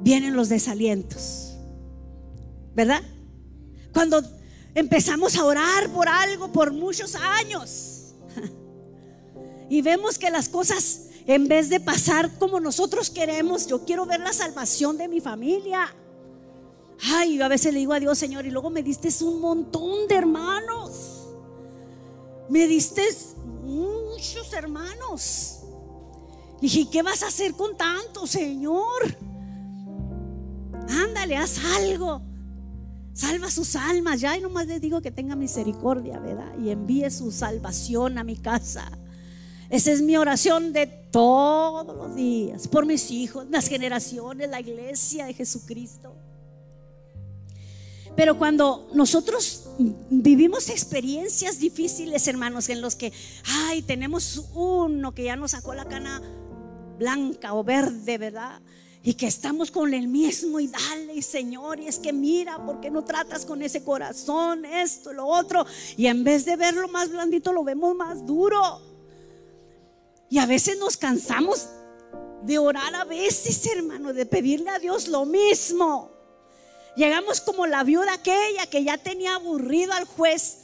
[0.00, 1.54] vienen los desalientos.
[2.74, 3.02] ¿Verdad?
[3.92, 4.22] Cuando
[4.74, 8.14] empezamos a orar por algo por muchos años
[9.68, 14.20] y vemos que las cosas en vez de pasar como nosotros queremos, yo quiero ver
[14.20, 15.94] la salvación de mi familia.
[17.04, 20.08] Ay, yo a veces le digo a Dios, Señor, y luego me diste un montón
[20.08, 21.21] de hermanos.
[22.48, 23.02] Me diste
[23.62, 25.60] muchos hermanos.
[26.60, 29.16] Dije, ¿qué vas a hacer con tanto, Señor?
[30.88, 32.22] Ándale, haz algo.
[33.12, 34.20] Salva sus almas.
[34.20, 36.56] Ya y nomás les digo que tenga misericordia, ¿verdad?
[36.58, 38.90] Y envíe su salvación a mi casa.
[39.70, 45.26] Esa es mi oración de todos los días, por mis hijos, las generaciones, la iglesia
[45.26, 46.14] de Jesucristo.
[48.16, 49.68] Pero cuando nosotros
[50.10, 53.12] vivimos experiencias difíciles, hermanos, en los que,
[53.46, 56.20] ay, tenemos uno que ya nos sacó la cana
[56.98, 58.60] blanca o verde, ¿verdad?
[59.02, 62.90] Y que estamos con el mismo y dale, Señor, y es que mira, ¿por qué
[62.90, 65.66] no tratas con ese corazón esto, lo otro?
[65.96, 68.80] Y en vez de verlo más blandito, lo vemos más duro.
[70.28, 71.68] Y a veces nos cansamos
[72.44, 76.11] de orar a veces, hermano, de pedirle a Dios lo mismo.
[76.96, 80.58] Llegamos como la viuda aquella que ya tenía aburrido al juez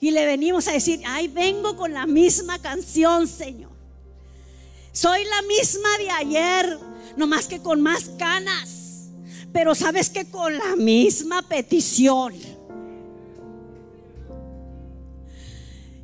[0.00, 3.70] y le venimos a decir, ay, vengo con la misma canción, Señor.
[4.92, 6.78] Soy la misma de ayer,
[7.16, 9.08] nomás que con más canas.
[9.52, 12.34] Pero sabes que con la misma petición.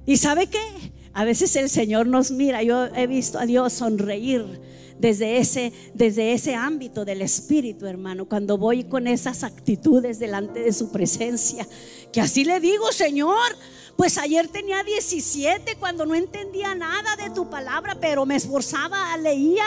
[0.04, 0.92] ¿Y sabe qué?
[1.12, 2.62] A veces el Señor nos mira.
[2.62, 4.60] Yo he visto a Dios sonreír
[4.98, 10.72] desde ese, desde ese ámbito del Espíritu, hermano, cuando voy con esas actitudes delante de
[10.72, 11.66] su presencia,
[12.12, 13.56] que así le digo, Señor,
[13.96, 19.64] pues ayer tenía 17 cuando no entendía nada de tu palabra, pero me esforzaba, leía.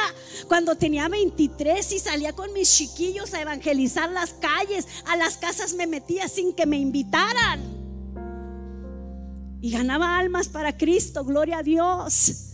[0.48, 5.74] Cuando tenía 23 y salía con mis chiquillos a evangelizar las calles, a las casas
[5.74, 7.80] me metía sin que me invitaran.
[9.62, 12.49] Y ganaba almas para Cristo, gloria a Dios.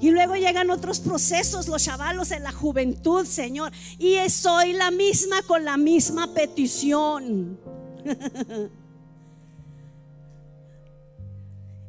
[0.00, 3.70] Y luego llegan otros procesos, los chavalos en la juventud, Señor.
[3.98, 7.58] Y soy la misma con la misma petición.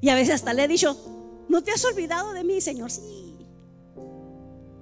[0.01, 0.97] y a veces hasta le he dicho,
[1.47, 2.91] ¿no te has olvidado de mí, Señor?
[2.91, 3.33] Sí.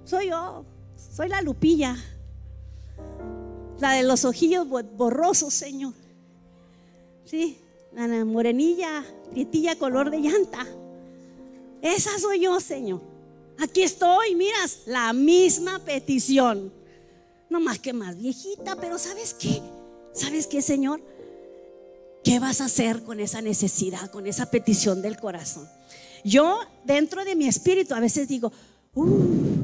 [0.04, 0.64] Soy yo,
[0.96, 1.96] soy la lupilla.
[3.78, 5.94] La de los ojillos borrosos, Señor.
[7.24, 7.58] Sí,
[7.92, 10.66] la morenilla, prietilla color de llanta.
[11.80, 13.09] Esa soy yo, Señor.
[13.60, 16.72] Aquí estoy, miras, la misma petición.
[17.50, 19.60] No más que más viejita, pero ¿sabes qué?
[20.14, 21.02] ¿Sabes qué, Señor?
[22.24, 25.68] ¿Qué vas a hacer con esa necesidad, con esa petición del corazón?
[26.24, 28.50] Yo, dentro de mi espíritu, a veces digo,
[28.94, 29.04] uh,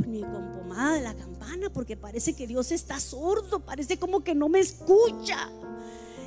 [0.06, 4.34] ni con pomada de la campana, porque parece que Dios está sordo, parece como que
[4.34, 5.50] no me escucha.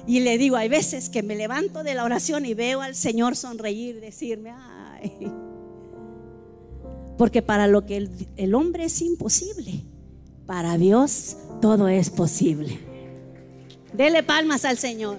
[0.08, 3.36] Y le digo, hay veces que me levanto de la oración y veo al Señor
[3.36, 5.32] sonreír, decirme, ay
[7.20, 9.84] porque para lo que el, hombre es imposible,
[10.46, 12.80] para Dios todo es posible.
[13.92, 15.18] Dele palmas al Señor.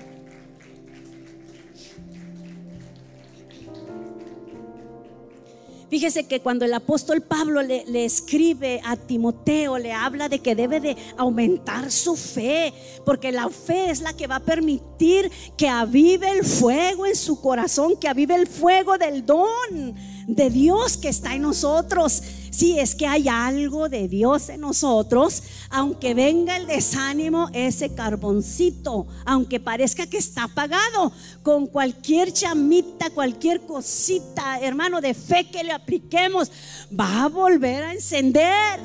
[5.90, 10.54] Fíjese que cuando el apóstol Pablo le, le, escribe a Timoteo, le habla de que
[10.54, 12.72] debe de aumentar su fe,
[13.04, 17.40] porque la fe es la que va a permitir que avive el fuego en su
[17.40, 19.96] corazón, que avive el fuego del don
[20.28, 22.22] de Dios que está en nosotros.
[22.50, 29.06] Si es que hay algo de Dios en nosotros, aunque venga el desánimo, ese carboncito,
[29.24, 35.72] aunque parezca que está apagado, con cualquier chamita, cualquier cosita, hermano, de fe que le
[35.72, 36.50] apliquemos,
[36.98, 38.80] va a volver a encender.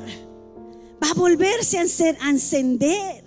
[1.02, 3.24] Va a volverse a encender.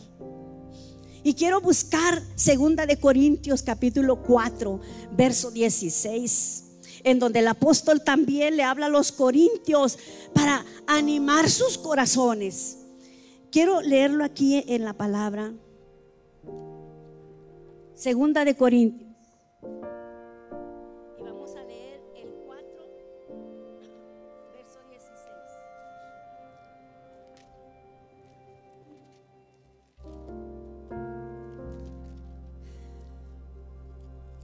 [1.21, 4.79] Y quiero buscar segunda de Corintios capítulo 4,
[5.15, 6.68] verso 16
[7.03, 9.97] en donde el apóstol también le habla a los corintios
[10.33, 12.77] para animar sus corazones.
[13.51, 15.51] Quiero leerlo aquí en la palabra.
[17.95, 19.09] Segunda de Corintios.
[21.17, 22.65] Y vamos a leer el 4,
[24.53, 25.09] verso 16.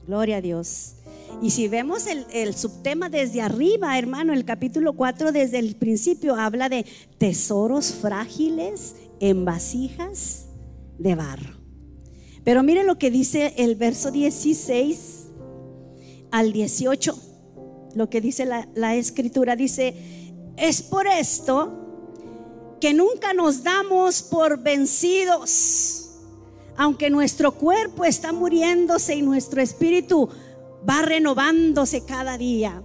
[0.06, 0.95] Gloria a Dios.
[1.42, 6.68] Y si vemos el, subtema desde arriba, hermano, el capítulo 4 desde el principio habla
[6.68, 6.86] de
[7.18, 10.46] tesoros frágiles en vasijas
[10.98, 11.56] de barro.
[12.42, 15.26] Pero mire lo que dice el verso 16
[16.30, 17.18] al 18,
[17.94, 19.94] lo que dice la, la escritura, dice,
[20.56, 21.86] es por esto
[22.80, 26.10] que nunca nos damos por vencidos,
[26.76, 30.28] aunque nuestro cuerpo está muriéndose y nuestro espíritu
[30.88, 32.82] va renovándose cada día,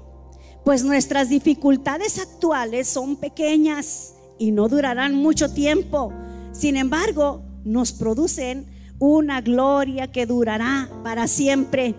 [0.63, 6.13] pues nuestras dificultades actuales son pequeñas y no durarán mucho tiempo.
[6.51, 8.67] Sin embargo, nos producen
[8.99, 11.95] una gloria que durará para siempre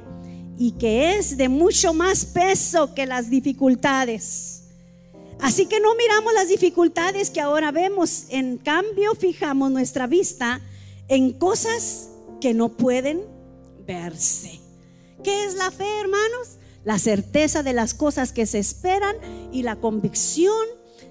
[0.59, 4.63] y que es de mucho más peso que las dificultades.
[5.41, 10.61] Así que no miramos las dificultades que ahora vemos, en cambio fijamos nuestra vista
[11.09, 13.23] en cosas que no pueden
[13.85, 14.62] verse.
[15.23, 16.59] ¿Qué es la fe, hermanos?
[16.85, 19.17] La certeza de las cosas que se esperan
[19.53, 20.67] y la convicción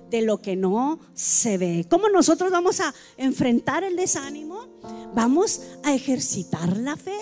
[0.10, 1.86] de lo que no se ve.
[1.89, 4.67] ¿Cómo nosotros vamos a enfrentar el desánimo?
[5.15, 7.17] Vamos a ejercitar la fe.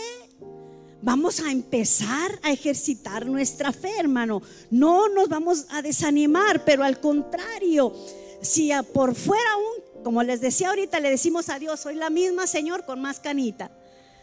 [1.01, 4.41] Vamos a empezar a ejercitar nuestra fe, hermano.
[4.69, 7.93] No nos vamos a desanimar, pero al contrario,
[8.41, 12.47] si por fuera aún, como les decía ahorita, le decimos a Dios, soy la misma
[12.47, 13.71] Señor con más canita.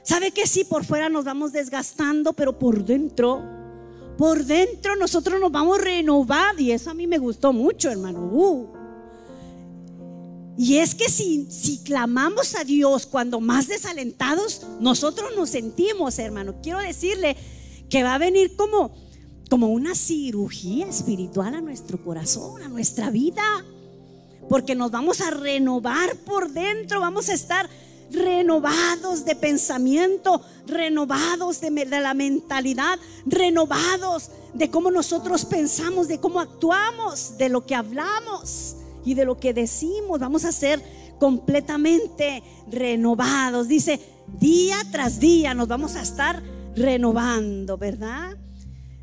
[0.06, 3.42] ¿Sabe que sí, por fuera nos vamos desgastando, pero por dentro
[4.16, 8.30] por dentro nosotros nos vamos renovar y eso a mí me gustó mucho, hermano.
[8.32, 8.66] Uh.
[10.56, 16.62] Y es que si, si clamamos a Dios cuando más desalentados, nosotros nos sentimos, hermano.
[16.62, 17.36] Quiero decirle
[17.90, 18.94] que va a venir como,
[19.50, 23.42] como una cirugía espiritual a nuestro corazón, a nuestra vida.
[24.48, 27.68] Porque nos vamos a renovar por dentro, vamos a estar
[28.10, 37.36] renovados de pensamiento, renovados de, la mentalidad, renovados de cómo nosotros pensamos, de cómo actuamos,
[37.38, 40.20] de lo que hablamos y de lo que decimos.
[40.20, 40.82] Vamos a ser
[41.18, 43.68] completamente renovados.
[43.68, 44.00] Dice,
[44.38, 46.42] día tras día nos vamos a estar
[46.74, 48.36] renovando, ¿verdad?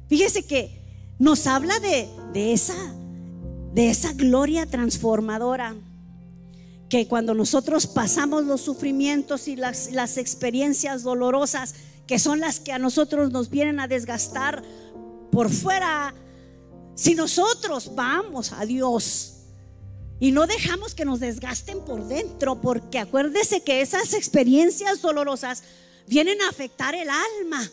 [0.07, 0.81] Fíjese que
[1.19, 2.75] nos habla de, de esa,
[3.73, 5.75] de esa gloria transformadora
[6.93, 11.73] que cuando nosotros pasamos los sufrimientos y las, las experiencias dolorosas,
[12.05, 14.61] que son las que a nosotros nos vienen a desgastar
[15.31, 16.13] por fuera,
[16.93, 19.37] si nosotros vamos a Dios
[20.19, 25.63] y no dejamos que nos desgasten por dentro, porque acuérdese que esas experiencias dolorosas
[26.05, 27.71] vienen a afectar el alma,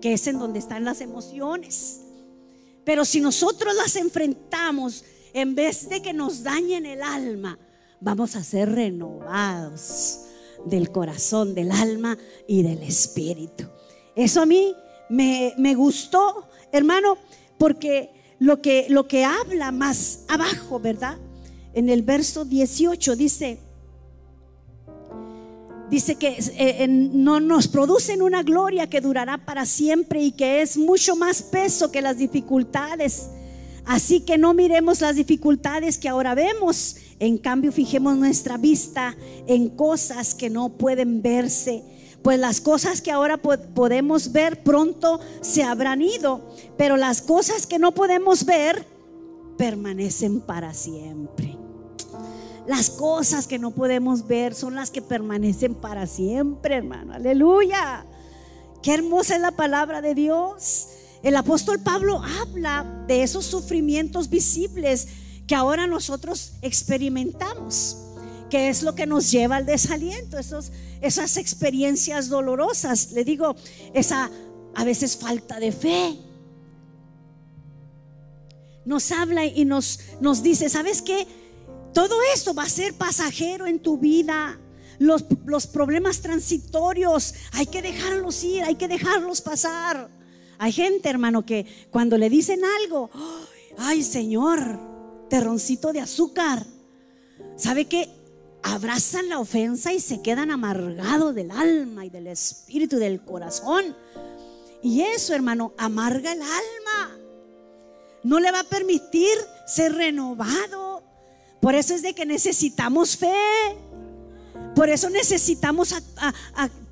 [0.00, 2.00] que es en donde están las emociones.
[2.84, 7.60] Pero si nosotros las enfrentamos, en vez de que nos dañen el alma,
[8.00, 10.20] vamos a ser renovados
[10.64, 13.64] del corazón, del alma y del espíritu.
[14.14, 14.74] Eso a mí
[15.08, 17.18] me, gustó, hermano,
[17.58, 21.18] porque lo que, habla más abajo, ¿verdad?
[21.74, 23.58] En el verso 18 dice,
[25.90, 30.76] dice que eh, no nos producen una gloria que durará para siempre y que es
[30.76, 33.28] mucho más peso que las dificultades.
[33.86, 39.70] Así que no miremos las dificultades que ahora vemos, en cambio, fijemos nuestra vista en
[39.70, 41.84] cosas que no pueden verse.
[42.22, 47.78] Pues las cosas que ahora podemos ver pronto se habrán ido, pero las cosas que
[47.78, 48.84] no podemos ver
[49.56, 51.56] permanecen para siempre.
[52.66, 57.14] Las cosas que no podemos ver son las que permanecen para siempre, hermano.
[57.14, 58.04] Aleluya.
[58.82, 60.88] Qué hermosa es la palabra de Dios.
[61.22, 65.08] El apóstol Pablo habla de esos sufrimientos visibles
[65.46, 67.96] que ahora nosotros experimentamos,
[68.50, 73.56] que es lo que nos lleva al desaliento, esos, esas experiencias dolorosas, le digo,
[73.94, 74.30] esa
[74.74, 76.18] a veces falta de fe.
[78.84, 81.26] Nos habla y nos, nos dice, ¿sabes qué?
[81.92, 84.60] Todo esto va a ser pasajero en tu vida.
[84.98, 90.08] Los, los, problemas transitorios, hay que dejarlos ir, hay que dejarlos pasar.
[90.58, 93.10] Hay gente, hermano, que cuando le dicen algo,
[93.78, 94.80] ay Señor,
[95.28, 96.64] terroncito de azúcar.
[97.56, 98.08] ¿Sabe que
[98.66, 103.96] Abrazan la ofensa y se quedan amargados del alma y del espíritu y del corazón.
[104.82, 107.16] Y eso, hermano, amarga el alma.
[108.24, 109.30] No le va a permitir
[109.68, 111.04] ser renovado.
[111.60, 113.32] Por eso es de que necesitamos fe.
[114.74, 115.94] Por eso necesitamos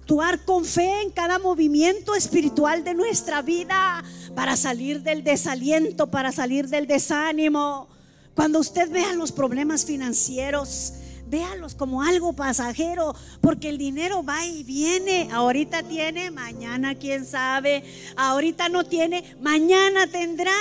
[0.04, 6.30] actuar con fe en cada movimiento espiritual de nuestra vida para salir del desaliento, para
[6.30, 7.88] salir del desánimo.
[8.34, 10.92] Cuando usted vea los problemas financieros,
[11.26, 15.30] véalos como algo pasajero, porque el dinero va y viene.
[15.32, 17.82] Ahorita tiene, mañana quién sabe.
[18.14, 20.52] Ahorita no tiene, mañana tendrá.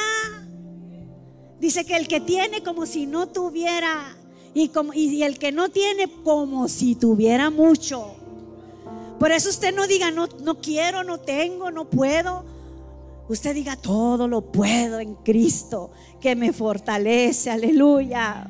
[1.60, 4.16] Dice que el que tiene como si no tuviera.
[4.54, 8.23] Y, como, el que no tiene como si tuviera mucho.
[9.24, 12.44] Por eso usted no diga, no, no quiero, no tengo, no puedo.
[13.30, 18.46] Usted diga, todo lo puedo en Cristo que me fortalece, aleluya.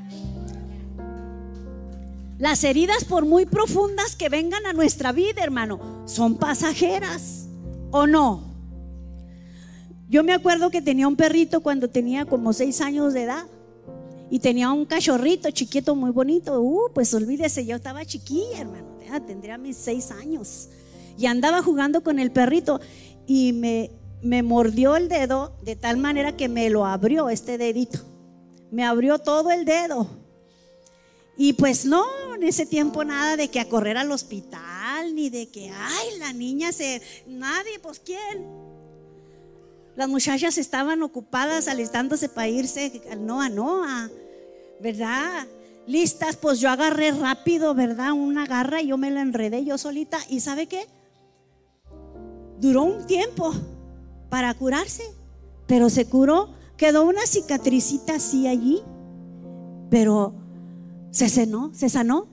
[2.40, 7.46] Las heridas, por muy profundas que vengan a nuestra vida, hermano, son pasajeras
[7.92, 8.42] o no.
[10.10, 13.46] Yo me acuerdo que tenía un perrito cuando tenía como seis años de edad
[14.32, 16.60] y tenía un cachorrito chiquito muy bonito.
[16.60, 20.70] Uh, pues olvídese, yo estaba chiquilla, hermano, tendría mis seis años
[21.18, 22.80] y andaba jugando con el perrito
[23.28, 23.92] y me
[24.24, 28.00] me mordió el dedo de tal manera que me lo abrió este dedito.
[28.72, 30.08] Me abrió todo el dedo.
[31.38, 35.50] Y pues no, en ese tiempo nada de que a correr al hospital, ni de
[35.50, 37.02] que, ay, la niña se...
[37.28, 38.48] Nadie, pues ¿quién?
[39.96, 44.10] Las muchachas estaban ocupadas alistándose para irse al Noa Noa,
[44.80, 45.48] ¿verdad?
[45.86, 48.14] Listas, pues yo agarré rápido, ¿verdad?
[48.14, 50.18] Una garra y yo me la enredé yo solita.
[50.30, 50.88] ¿Y sabe qué?
[52.60, 53.54] Duró un tiempo
[54.30, 55.04] para curarse,
[55.68, 58.82] pero se curó, quedó una cicatricita así allí,
[59.90, 60.34] pero
[61.12, 62.28] se sanó, se sanó.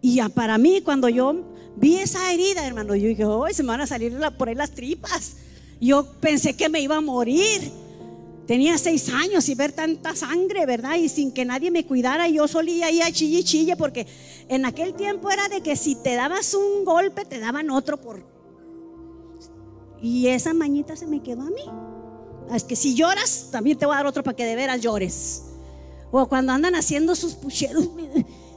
[0.00, 1.34] Y ya para mí, cuando yo
[1.76, 4.70] vi esa herida, hermano, yo dije, hoy se me van a salir por ahí las
[4.70, 5.36] tripas.
[5.80, 7.70] Yo pensé que me iba a morir.
[8.48, 10.96] Tenía seis años y ver tanta sangre, ¿verdad?
[10.96, 14.06] Y sin que nadie me cuidara, yo solía ir a chille chille, porque
[14.48, 18.24] en aquel tiempo era de que si te dabas un golpe, te daban otro por.
[20.00, 21.62] Y esa mañita se me quedó a mí.
[22.50, 25.42] Es que si lloras, también te voy a dar otro para que de veras llores.
[26.10, 27.84] O cuando andan haciendo sus pucheros.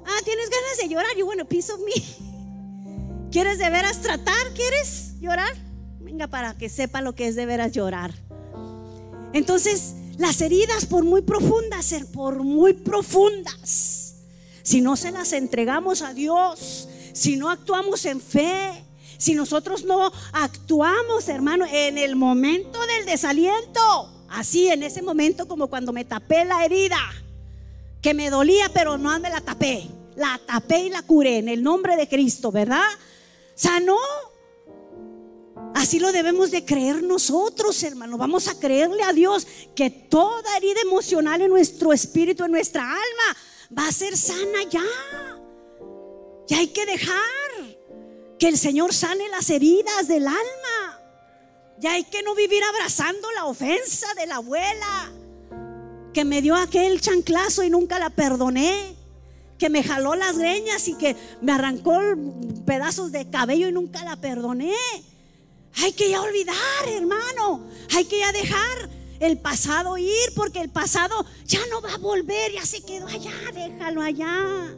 [0.04, 1.18] Ah, tienes ganas de llorar.
[1.18, 3.30] Y bueno, piso of me.
[3.30, 4.54] ¿Quieres de veras tratar?
[4.56, 5.54] ¿Quieres llorar?
[6.00, 8.14] Venga, para que sepa lo que es de veras llorar.
[9.34, 14.16] Entonces, las heridas, por muy profundas, por muy profundas,
[14.62, 18.86] si no se las entregamos a Dios, si no actuamos en fe,
[19.18, 25.68] si nosotros no actuamos, hermano, en el momento del desaliento, así en ese momento como
[25.68, 27.00] cuando me tapé la herida,
[28.02, 31.64] que me dolía, pero no me la tapé, la tapé y la curé en el
[31.64, 32.88] nombre de Cristo, ¿verdad?
[33.56, 33.98] Sanó.
[35.74, 38.18] Así lo debemos de creer nosotros, hermano.
[38.18, 43.38] Vamos a creerle a Dios que toda herida emocional en nuestro espíritu, en nuestra alma,
[43.78, 44.84] va a ser sana ya.
[46.48, 47.18] Ya hay que dejar
[48.38, 51.00] que el Señor sane las heridas del alma.
[51.80, 55.12] Ya hay que no vivir abrazando la ofensa de la abuela
[56.14, 58.96] que me dio aquel chanclazo y nunca la perdoné.
[59.58, 62.00] Que me jaló las greñas y que me arrancó
[62.66, 64.74] pedazos de cabello y nunca la perdoné.
[65.78, 67.68] Hay que ya olvidar, hermano.
[67.96, 72.52] Hay que ya dejar el pasado ir porque el pasado ya no va a volver,
[72.54, 74.76] ya se quedó allá, déjalo allá.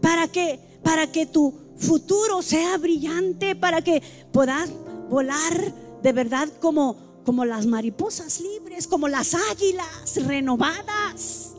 [0.00, 4.70] Para que para que tu futuro sea brillante, para que puedas
[5.08, 11.54] volar de verdad como como las mariposas libres, como las águilas renovadas.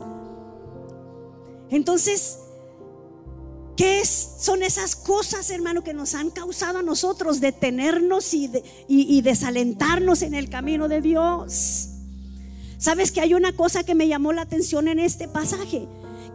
[1.70, 2.38] Entonces,
[3.76, 8.50] ¿Qué son esas cosas, hermano, que nos han causado a nosotros detenernos y,
[8.88, 11.88] y, desalentarnos en el camino de Dios?
[12.78, 15.86] ¿Sabes que hay una cosa que me llamó la atención en este pasaje?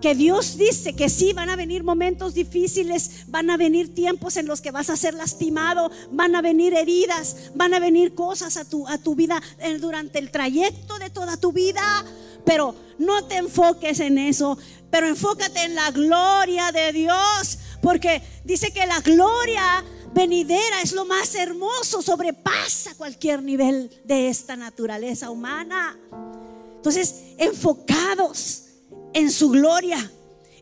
[0.01, 4.47] Que Dios dice que sí, van a venir momentos difíciles, van a venir tiempos en
[4.47, 8.65] los que vas a ser lastimado, van a venir heridas, van a venir cosas a
[8.65, 11.81] tu, a tu vida eh, durante el trayecto de toda tu vida.
[12.45, 14.57] Pero no te enfoques en eso
[14.91, 19.83] pero enfócate en la gloria de Dios, porque dice que la gloria
[20.13, 25.97] venidera es lo más hermoso, sobrepasa cualquier nivel de esta naturaleza humana.
[26.75, 28.65] Entonces, enfocados
[29.13, 30.11] en su gloria,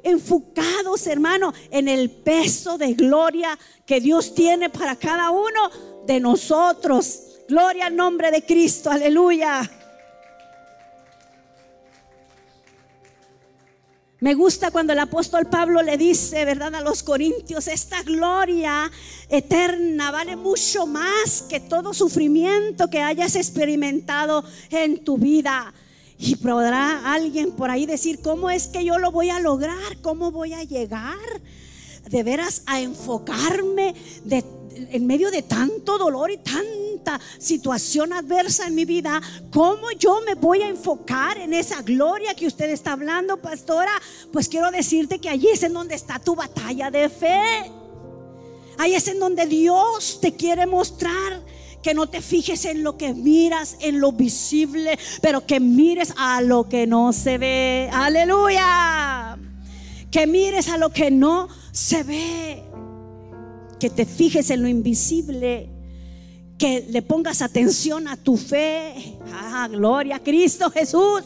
[0.03, 3.57] enfocados, hermano, en el peso de gloria
[3.87, 5.71] que Dios tiene para cada uno
[6.05, 7.23] de nosotros.
[7.47, 9.78] Gloria al nombre de Cristo, aleluya.
[14.21, 16.75] Me gusta cuando el apóstol Pablo le dice, ¿verdad?
[16.75, 18.91] A los corintios, esta gloria
[19.29, 25.73] eterna vale mucho más que todo sufrimiento que hayas experimentado en tu vida.
[26.17, 30.01] Y podrá alguien por ahí decir, ¿cómo es que yo lo voy a lograr?
[30.01, 31.17] ¿Cómo voy a llegar?
[32.09, 33.95] De veras a enfocarme
[34.25, 34.43] de
[34.91, 36.37] en medio de tanto dolor y
[37.37, 39.21] situación adversa en mi vida,
[39.51, 43.91] ¿cómo yo me voy a enfocar en esa gloria que usted está hablando, pastora?
[44.31, 47.71] Pues quiero decirte que allí es en donde está tu batalla de fe.
[48.77, 51.43] Ahí es en donde Dios te quiere mostrar
[51.81, 56.41] que no te fijes en lo que miras, en lo visible, pero que mires a
[56.41, 57.89] lo que no se ve.
[57.91, 59.37] Aleluya.
[60.11, 62.63] Que mires a lo que no se ve
[63.79, 65.69] que te fijes en lo invisible,
[66.59, 69.17] que le pongas atención a tu fe.
[69.33, 71.23] Ah, gloria a Cristo Jesús.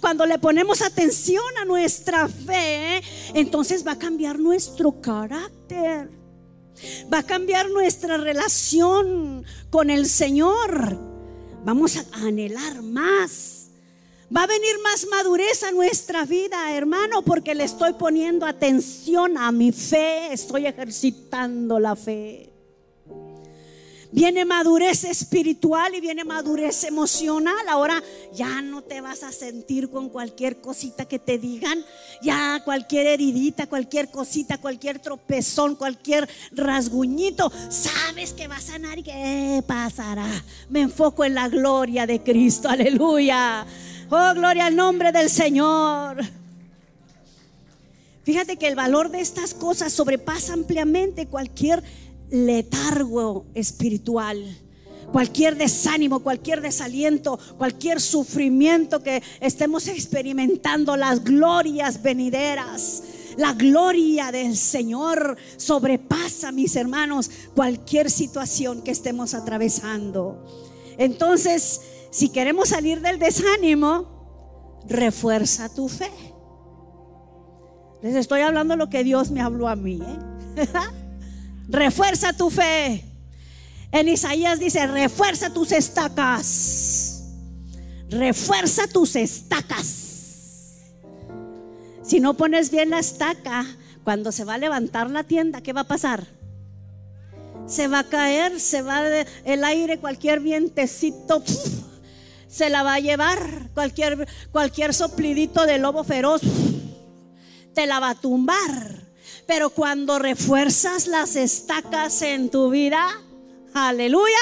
[0.00, 3.00] Cuando le ponemos atención a nuestra fe,
[3.32, 6.10] entonces va a cambiar nuestro carácter.
[7.12, 10.98] Va a cambiar nuestra relación con el Señor.
[11.64, 13.62] Vamos a anhelar más
[14.34, 19.52] Va a venir más madurez a nuestra vida, hermano, porque le estoy poniendo atención a
[19.52, 22.51] mi fe, estoy ejercitando la fe.
[24.12, 27.66] Viene madurez espiritual y viene madurez emocional.
[27.66, 28.02] Ahora
[28.34, 31.82] ya no te vas a sentir con cualquier cosita que te digan.
[32.20, 37.50] Ya cualquier heridita, cualquier cosita, cualquier tropezón, cualquier rasguñito.
[37.70, 40.28] Sabes que va a sanar y que pasará.
[40.68, 42.68] Me enfoco en la gloria de Cristo.
[42.68, 43.66] Aleluya.
[44.10, 46.22] Oh, gloria al nombre del Señor.
[48.24, 51.82] Fíjate que el valor de estas cosas sobrepasa ampliamente cualquier
[52.32, 54.42] letargo espiritual,
[55.12, 63.02] cualquier desánimo, cualquier desaliento, cualquier sufrimiento que estemos experimentando, las glorias venideras
[63.36, 70.44] La gloria del Señor sobrepasa, mis hermanos, cualquier situación que estemos atravesando.
[70.98, 71.80] Entonces,
[72.10, 76.10] si queremos salir del desánimo, refuerza tu fe.
[78.02, 79.98] Les estoy hablando lo que Dios me habló a mí.
[80.56, 80.66] ¿eh?
[81.68, 83.04] refuerza tu fe.
[83.92, 87.24] En Isaías dice, refuerza tus estacas.
[88.08, 90.02] Refuerza tus estacas.
[92.02, 93.64] Si no pones bien la estaca,
[94.04, 96.26] cuando se va a levantar la tienda, ¿qué va a pasar?
[97.66, 99.02] Se va a caer, se va
[99.44, 101.42] el aire, cualquier vientecito,
[102.48, 106.42] se la va a llevar, cualquier, cualquier soplidito de lobo feroz,
[107.72, 109.11] te la va a tumbar.
[109.54, 113.06] Pero cuando refuerzas las estacas en tu vida,
[113.74, 114.38] aleluya,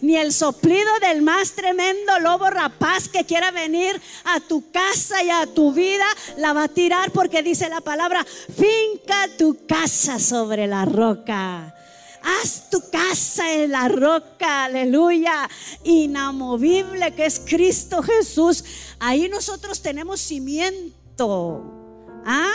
[0.00, 5.28] ni el soplido del más tremendo lobo rapaz que quiera venir a tu casa y
[5.28, 6.06] a tu vida
[6.38, 11.74] la va a tirar porque dice la palabra, finca tu casa sobre la roca.
[12.22, 15.50] Haz tu casa en la roca, aleluya,
[15.84, 18.64] inamovible que es Cristo Jesús.
[19.00, 21.76] Ahí nosotros tenemos cimiento.
[22.24, 22.54] ¿Ah?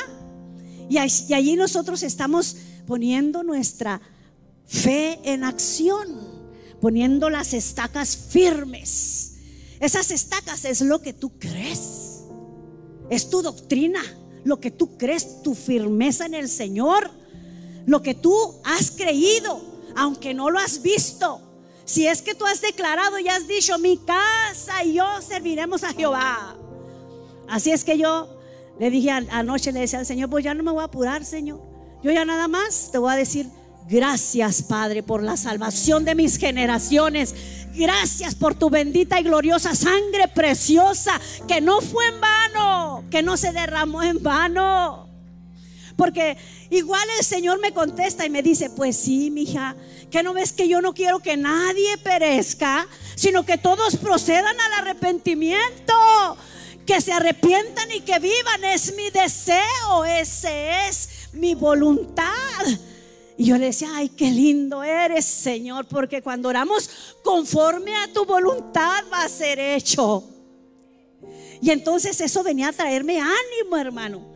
[0.89, 4.01] Y, allí nosotros estamos poniendo nuestra
[4.65, 6.36] fe en acción
[6.86, 9.38] poniendo las estacas firmes.
[9.79, 12.21] Esas estacas es lo que tú crees.
[13.09, 14.01] Es tu doctrina,
[14.43, 17.09] lo que tú crees, tu firmeza en el Señor,
[17.88, 19.61] lo que tú has creído,
[19.95, 21.41] aunque no lo has visto.
[21.86, 25.91] Si es que tú has declarado y has dicho, mi casa y yo serviremos a
[25.91, 26.55] Jehová.
[27.47, 28.34] Así es que yo
[28.80, 31.61] le dije anoche, le decía al Señor, pues ya no me voy a apurar, Señor.
[32.03, 33.47] Yo ya nada más te voy a decir,
[33.88, 37.36] Gracias, Padre, por la salvación de mis generaciones.
[37.76, 43.38] Gracias por tu bendita y gloriosa sangre preciosa que no fue en vano, que no
[43.38, 45.07] se derramó en vano.
[45.95, 46.36] Porque
[46.71, 49.76] igual el Señor me contesta y me dice, pues sí, mija,
[50.09, 54.73] que no ves que yo no quiero que nadie perezca, sino que todos procedan al
[54.80, 55.93] arrepentimiento,
[56.86, 58.63] que se arrepientan y que vivan.
[58.63, 62.25] Es mi deseo, ese es mi voluntad.
[63.38, 66.89] Y yo le decía, ay, qué lindo eres, Señor, porque cuando oramos
[67.23, 70.23] conforme a tu voluntad va a ser hecho.
[71.61, 74.36] Y entonces eso venía a traerme ánimo, hermano.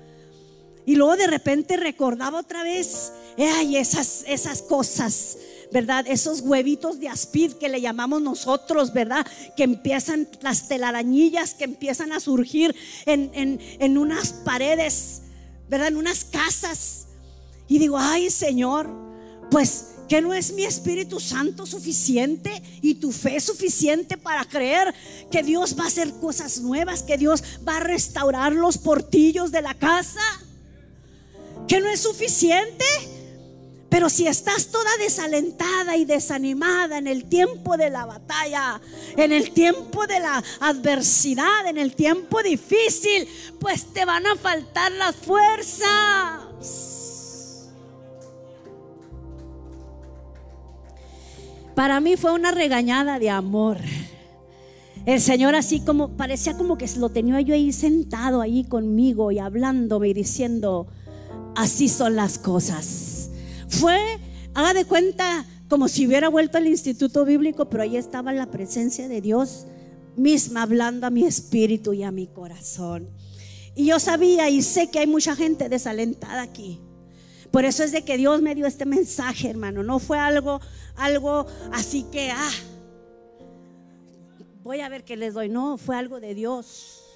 [0.86, 5.38] Y luego de repente recordaba otra vez, ay, esas, esas cosas,
[5.72, 6.06] ¿verdad?
[6.08, 9.26] Esos huevitos de aspid que le llamamos nosotros, ¿verdad?
[9.56, 15.22] Que empiezan, las telarañillas que empiezan a surgir en, en, en unas paredes,
[15.70, 15.90] ¿verdad?
[15.90, 17.08] En unas casas
[17.70, 18.90] y digo, ay Señor,
[19.52, 22.52] pues que no es mi Espíritu Santo suficiente
[22.82, 24.94] y tu fe suficiente para creer
[25.32, 29.62] que Dios va a hacer cosas nuevas, que Dios va a restaurar los portillos de
[29.62, 30.20] la casa.
[31.68, 32.86] Que no es suficiente.
[33.90, 38.80] Pero si estás toda desalentada y desanimada en el tiempo de la batalla,
[39.18, 43.28] en el tiempo de la adversidad, en el tiempo difícil,
[43.60, 46.50] pues te van a faltar las fuerzas.
[51.74, 53.78] Para mí fue una regañada de amor.
[55.06, 59.40] El Señor así como parecía como que lo tenía yo ahí sentado ahí conmigo y
[59.40, 60.88] hablándome y diciendo,
[61.56, 63.09] así son las cosas.
[63.70, 63.98] Fue,
[64.54, 69.08] haga de cuenta, como si hubiera vuelto al instituto bíblico, pero ahí estaba la presencia
[69.08, 69.66] de Dios
[70.16, 73.08] misma hablando a mi espíritu y a mi corazón.
[73.76, 76.82] Y yo sabía y sé que hay mucha gente desalentada aquí.
[77.52, 79.84] Por eso es de que Dios me dio este mensaje, hermano.
[79.84, 80.60] No fue algo,
[80.96, 82.52] algo así que, ah,
[84.64, 85.50] voy a ver qué les doy.
[85.50, 87.09] No, fue algo de Dios.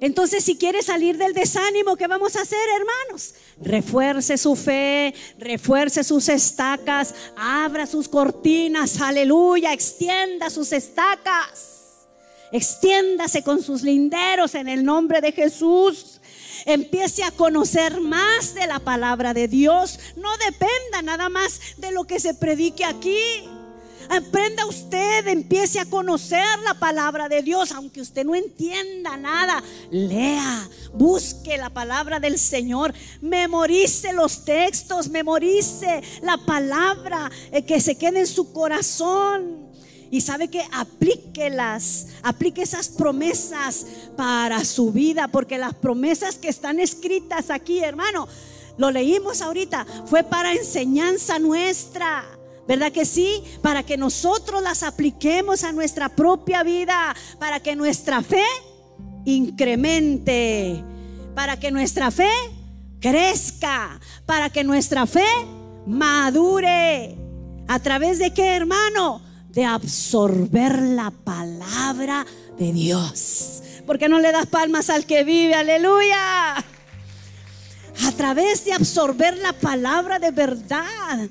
[0.00, 3.34] Entonces, si quiere salir del desánimo, ¿qué vamos a hacer, hermanos?
[3.60, 12.06] Refuerce su fe, refuerce sus estacas, abra sus cortinas, aleluya, extienda sus estacas,
[12.52, 16.20] extiéndase con sus linderos en el nombre de Jesús
[16.66, 19.98] empiece a conocer más de la palabra de Dios.
[20.16, 23.48] No dependa nada más de lo que se predique aquí.
[24.08, 29.62] Aprenda usted, empiece a conocer la palabra de Dios, aunque usted no entienda nada.
[29.90, 37.96] Lea, busque la palabra del Señor, memorice los textos, memorice la palabra eh, que se
[37.96, 39.66] quede en su corazón.
[40.08, 43.86] Y sabe que aplíquelas, aplique esas promesas
[44.16, 48.28] para su vida, porque las promesas que están escritas aquí, hermano,
[48.78, 52.24] lo leímos ahorita, fue para enseñanza nuestra.
[52.66, 53.42] ¿Verdad que sí?
[53.62, 58.44] Para que nosotros las apliquemos a nuestra propia vida, para que nuestra fe
[59.24, 60.82] incremente.
[61.34, 62.30] Para que nuestra fe
[63.00, 65.26] crezca, para que nuestra fe
[65.86, 67.16] madure.
[67.68, 69.20] ¿A través de qué, hermano?
[69.50, 72.26] De absorber la palabra
[72.58, 73.62] de Dios.
[73.86, 75.54] ¿Por qué no le das palmas al que vive?
[75.54, 76.56] Aleluya.
[76.56, 81.28] A través de absorber la palabra de verdad.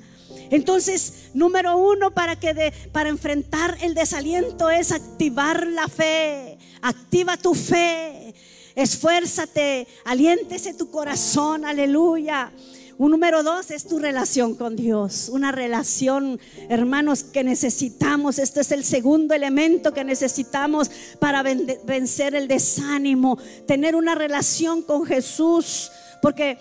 [0.50, 6.58] Entonces, número uno para que para enfrentar el desaliento es activar la fe.
[6.82, 8.34] Activa tu fe.
[8.74, 12.52] Esfuérzate, aliéntese tu corazón, aleluya.
[12.98, 15.28] Un número dos es tu relación con Dios.
[15.30, 16.40] Una relación,
[16.70, 18.38] hermanos, que necesitamos.
[18.38, 23.38] Este es el segundo elemento que necesitamos para vencer el desánimo.
[23.66, 25.90] Tener una relación con Jesús.
[26.22, 26.58] Porque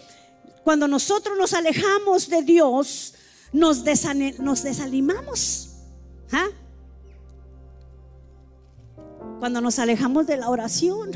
[0.65, 3.13] cuando nosotros nos alejamos de Dios,
[3.53, 3.83] nos,
[4.39, 5.69] nos desanimamos.
[6.31, 6.47] ¿Ah?
[9.39, 11.11] Cuando nos alejamos de la oración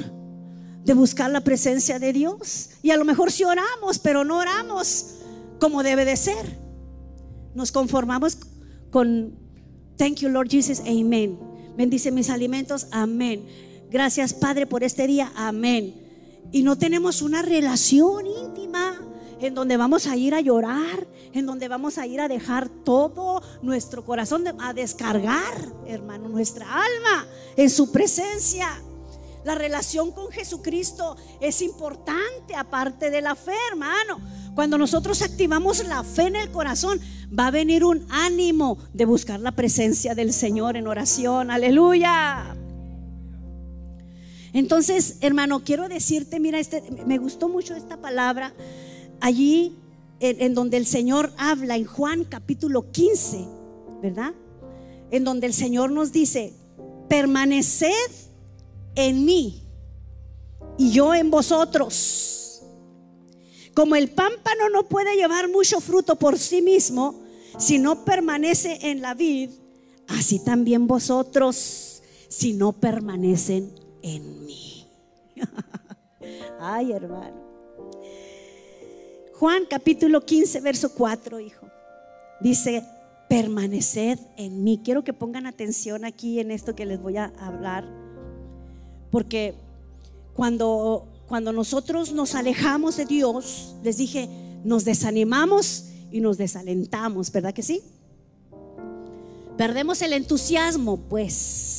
[0.83, 2.71] de buscar la presencia de Dios.
[2.81, 5.15] Y a lo mejor si oramos, pero no oramos
[5.59, 6.57] como debe de ser.
[7.53, 8.37] Nos conformamos
[8.89, 9.37] con
[9.97, 11.37] Thank you Lord Jesus, amén.
[11.75, 13.45] Bendice mis alimentos, amén.
[13.91, 15.93] Gracias Padre por este día, amén.
[16.51, 18.99] Y no tenemos una relación íntima
[19.39, 23.41] en donde vamos a ir a llorar, en donde vamos a ir a dejar todo
[23.61, 28.67] nuestro corazón, a descargar, hermano, nuestra alma en su presencia.
[29.45, 34.19] La relación con Jesucristo es importante aparte de la fe, hermano.
[34.53, 36.99] Cuando nosotros activamos la fe en el corazón,
[37.37, 41.51] va a venir un ánimo de buscar la presencia del Señor en oración.
[41.51, 42.55] Aleluya.
[44.51, 48.53] Entonces, hermano, quiero decirte, mira, este, me gustó mucho esta palabra
[49.21, 49.75] allí
[50.19, 53.47] en, donde el Señor habla en Juan capítulo 15,
[54.01, 54.33] ¿verdad?
[55.11, 56.53] En donde el Señor nos dice,
[57.07, 58.11] permaneced
[58.95, 59.63] en mí
[60.77, 62.63] y yo en vosotros.
[63.73, 67.21] Como el pámpano no puede llevar mucho fruto por sí mismo
[67.57, 69.51] si no permanece en la vid,
[70.07, 74.87] así también vosotros si no permanecen en mí.
[76.59, 77.48] Ay, hermano.
[79.39, 81.67] Juan capítulo 15, verso 4, hijo.
[82.41, 82.83] Dice,
[83.29, 84.81] permaneced en mí.
[84.83, 87.85] Quiero que pongan atención aquí en esto que les voy a hablar
[89.11, 89.53] porque
[90.35, 94.29] cuando, cuando nosotros nos alejamos de Dios, les dije,
[94.63, 97.81] nos desanimamos y nos desalentamos, ¿verdad que sí?
[99.57, 101.78] Perdemos el entusiasmo, pues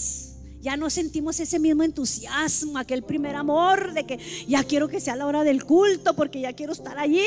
[0.61, 5.17] ya no sentimos ese mismo entusiasmo, aquel primer amor de que ya quiero que sea
[5.17, 7.25] la hora del culto porque ya quiero estar allí.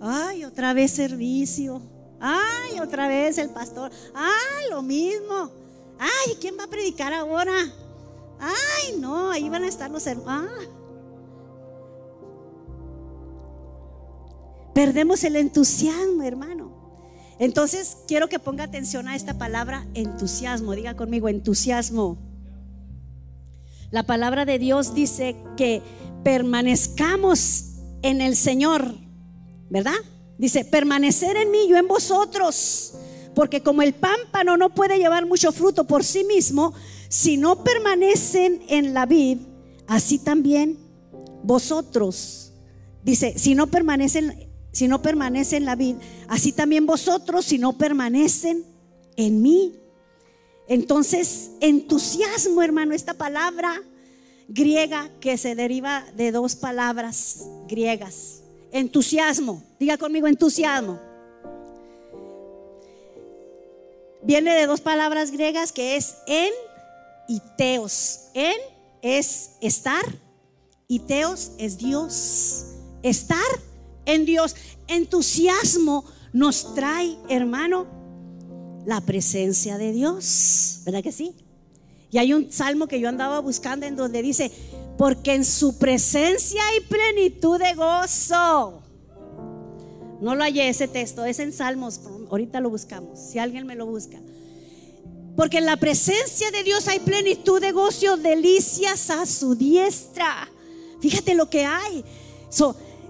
[0.00, 1.82] Ay, otra vez servicio.
[2.20, 3.90] Ay, otra vez el pastor.
[4.14, 5.50] Ay, lo mismo.
[5.98, 7.54] Ay, ¿quién va a predicar ahora?
[8.40, 10.50] Ay, no, ahí van a estar los hermanos.
[10.50, 10.74] Ah.
[14.74, 16.72] Perdemos el entusiasmo, hermano.
[17.40, 20.72] Entonces, quiero que ponga atención a esta palabra entusiasmo.
[20.74, 22.27] Diga conmigo, entusiasmo.
[23.90, 25.82] La palabra de Dios dice que
[26.22, 28.94] permanezcamos en el Señor,
[29.70, 29.96] ¿verdad?
[30.36, 32.94] Dice, permanecer en mí, yo en vosotros.
[33.34, 36.74] Porque como el pámpano no puede llevar mucho fruto por sí mismo,
[37.08, 39.38] si no permanecen en la vid,
[39.86, 40.78] así también
[41.42, 42.52] vosotros.
[43.02, 45.96] Dice, si no permanecen si no permanecen en la vid,
[46.28, 48.64] así también vosotros si no permanecen
[49.16, 49.74] en mí.
[50.68, 53.82] Entonces, entusiasmo, hermano, esta palabra
[54.48, 58.42] griega que se deriva de dos palabras griegas.
[58.70, 61.00] Entusiasmo, diga conmigo entusiasmo.
[64.22, 66.52] Viene de dos palabras griegas que es en
[67.28, 68.28] y teos.
[68.34, 68.56] En
[69.00, 70.04] es estar
[70.86, 72.66] y teos es Dios.
[73.02, 73.38] Estar
[74.04, 74.54] en Dios.
[74.86, 77.86] Entusiasmo nos trae, hermano,
[78.88, 80.80] la presencia de Dios.
[80.86, 81.34] ¿Verdad que sí?
[82.10, 84.50] Y hay un salmo que yo andaba buscando en donde dice,
[84.96, 88.82] porque en su presencia hay plenitud de gozo.
[90.22, 93.84] No lo hallé ese texto, es en Salmos, ahorita lo buscamos, si alguien me lo
[93.84, 94.18] busca.
[95.36, 100.48] Porque en la presencia de Dios hay plenitud de gozo, delicias a su diestra.
[101.02, 102.02] Fíjate lo que hay.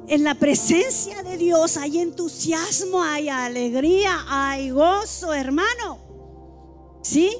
[0.08, 5.98] En la presencia de Dios hay entusiasmo, hay alegría, hay gozo, hermano.
[7.02, 7.36] ¿Sí?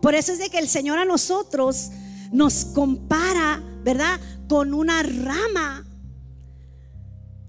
[0.00, 1.90] Por eso es de que el Señor a nosotros
[2.32, 4.20] nos compara, ¿verdad?
[4.48, 5.84] Con una rama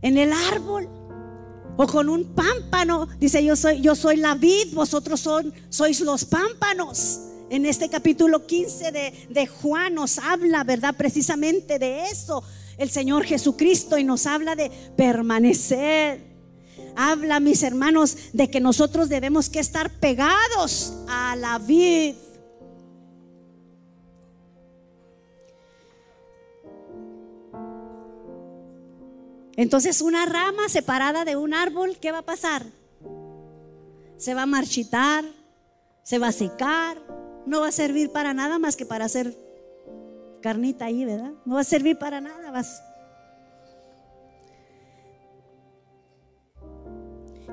[0.02, 0.90] en el árbol
[1.78, 3.08] o con un pámpano.
[3.20, 7.20] Dice, yo soy, yo soy la vid, vosotros son, sois los pámpanos.
[7.50, 10.96] En este capítulo 15 de, de Juan nos habla, ¿verdad?
[10.98, 12.44] Precisamente de eso.
[12.78, 16.22] El Señor Jesucristo y nos habla de permanecer.
[16.96, 22.16] Habla, mis hermanos, de que nosotros debemos que estar pegados a la vid.
[29.56, 32.64] Entonces una rama separada de un árbol, ¿qué va a pasar?
[34.18, 35.26] Se va a marchitar,
[36.04, 37.02] se va a secar,
[37.48, 39.36] no va a servir para nada más que para hacer
[40.48, 41.34] carnita ahí, ¿verdad?
[41.46, 42.82] No va a servir para nada, vas.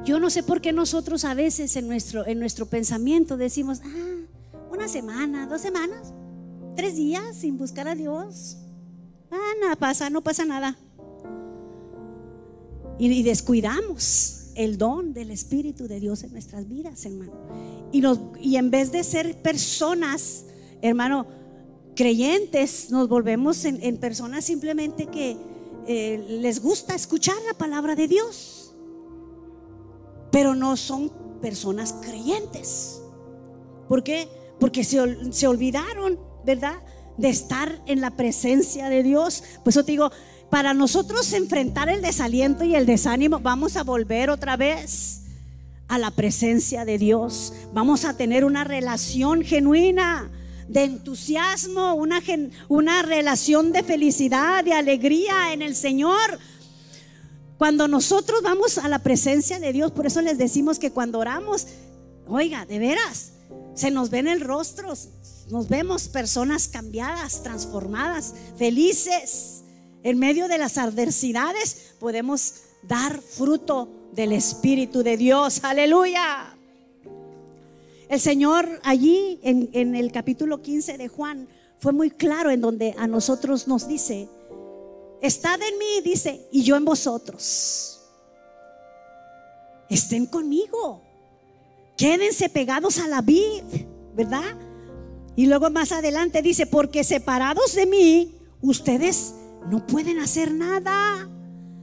[0.05, 4.26] Yo no sé por qué nosotros a veces en nuestro, en nuestro pensamiento decimos, ah,
[4.70, 6.12] una semana, dos semanas,
[6.76, 8.59] tres días sin buscar a Dios.
[9.28, 10.78] Ah, nada pasa, no pasa nada.
[12.97, 17.32] Y, descuidamos el don del Espíritu de Dios en nuestras vidas, hermano.
[17.90, 18.05] Y,
[18.40, 20.45] y en vez de ser personas,
[20.80, 21.26] hermano,
[21.95, 25.36] creyentes, nos volvemos en, personas simplemente que
[25.86, 28.74] eh, les gusta escuchar la palabra de Dios,
[30.30, 33.01] pero no son personas creyentes.
[33.88, 34.28] ¿Por qué?
[34.59, 36.76] Porque se, se olvidaron, ¿verdad?
[37.16, 39.45] De estar en la presencia de Dios.
[39.62, 40.11] Pues yo te digo,
[40.51, 45.22] para nosotros enfrentar el desaliento y el desánimo, vamos a volver otra vez
[45.88, 47.53] a la presencia de Dios.
[47.72, 50.30] Vamos a tener una relación genuina
[50.68, 52.22] de entusiasmo, una,
[52.68, 56.38] una relación de felicidad, de alegría en el Señor.
[57.58, 61.66] Cuando nosotros vamos a la presencia de Dios, por eso les decimos que cuando oramos,
[62.26, 63.32] oiga, de veras,
[63.74, 64.92] se nos ven el rostro,
[65.50, 69.62] nos vemos personas cambiadas, transformadas, felices.
[70.02, 75.60] En medio de las adversidades podemos dar fruto del Espíritu de Dios.
[75.62, 76.53] Aleluya.
[78.09, 81.48] El Señor allí en, el capítulo 15 de Juan
[81.78, 84.28] fue muy claro en donde a nosotros nos dice,
[85.20, 88.00] estad en mí, dice, y yo en vosotros.
[89.88, 91.02] Estén conmigo.
[91.96, 93.62] Quédense pegados a la vid,
[94.14, 94.57] ¿verdad?
[95.36, 99.34] Y luego más adelante dice, porque separados de mí, ustedes
[99.70, 101.28] no pueden hacer nada.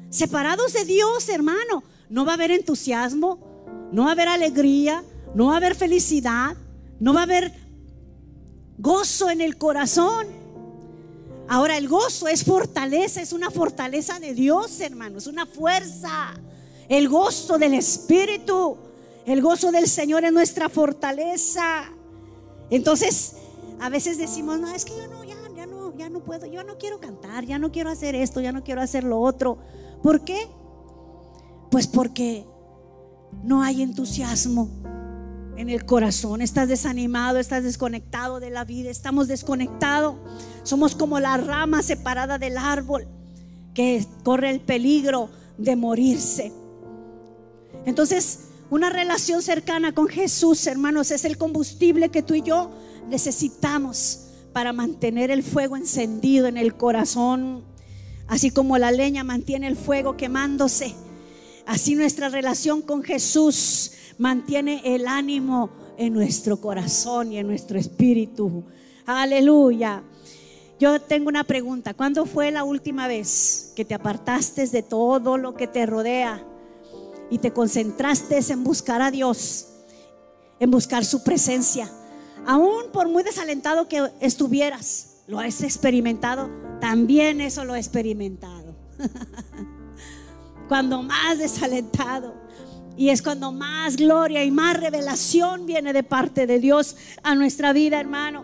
[0.09, 3.39] Separados de Dios, hermano, no va a haber entusiasmo,
[3.91, 5.03] no va a haber alegría,
[5.33, 6.55] no va a haber felicidad,
[6.99, 7.53] no va a haber
[8.77, 10.27] gozo en el corazón.
[11.47, 16.33] Ahora el gozo es fortaleza, es una fortaleza de Dios, hermano, es una fuerza.
[16.87, 18.77] El gozo del Espíritu,
[19.25, 21.89] el gozo del Señor es nuestra fortaleza.
[22.69, 23.33] Entonces,
[23.79, 25.35] a veces decimos, no, es que yo no, ya
[26.01, 28.81] ya no puedo, yo no quiero cantar, ya no quiero hacer esto, ya no quiero
[28.81, 29.59] hacer lo otro.
[30.01, 30.47] ¿Por qué?
[31.69, 32.45] Pues porque
[33.43, 34.69] no hay entusiasmo
[35.57, 40.15] en el corazón, estás desanimado, estás desconectado de la vida, estamos desconectados,
[40.63, 43.07] somos como la rama separada del árbol
[43.73, 46.51] que corre el peligro de morirse.
[47.85, 52.71] Entonces, una relación cercana con Jesús, hermanos, es el combustible que tú y yo
[53.09, 57.63] necesitamos para mantener el fuego encendido en el corazón.
[58.27, 60.95] Así como la leña mantiene el fuego quemándose,
[61.65, 63.91] así nuestra relación con Jesús
[64.21, 68.63] mantiene el ánimo en nuestro corazón y en nuestro espíritu.
[69.07, 70.03] Aleluya.
[70.79, 71.95] Yo tengo una pregunta.
[71.95, 76.45] ¿Cuándo fue la última vez que te apartaste de todo lo que te rodea
[77.31, 79.69] y te concentraste en buscar a Dios,
[80.59, 81.89] en buscar su presencia?
[82.45, 86.47] Aún por muy desalentado que estuvieras, lo has experimentado,
[86.79, 88.75] también eso lo he experimentado.
[90.71, 92.33] cuando más desalentado.
[92.97, 97.73] Y es cuando más gloria y más revelación viene de parte de Dios a nuestra
[97.73, 98.43] vida, hermano.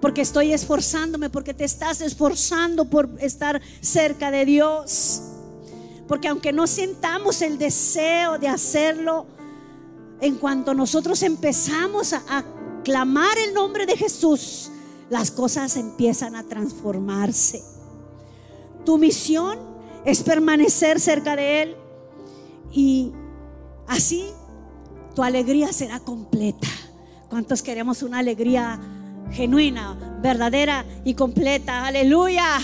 [0.00, 5.22] Porque estoy esforzándome, porque te estás esforzando por estar cerca de Dios.
[6.08, 9.26] Porque aunque no sintamos el deseo de hacerlo,
[10.20, 12.44] en cuanto nosotros empezamos a,
[12.84, 14.70] clamar el nombre de Jesús,
[15.08, 17.62] las cosas empiezan a transformarse.
[18.84, 19.58] Tu misión
[20.04, 21.76] es permanecer cerca de Él
[22.72, 23.12] y
[23.92, 24.24] así
[25.14, 26.68] tu alegría será completa.
[27.28, 28.78] ¿Cuántos queremos una alegría
[29.30, 31.86] genuina, verdadera y completa?
[31.86, 32.58] Aleluya.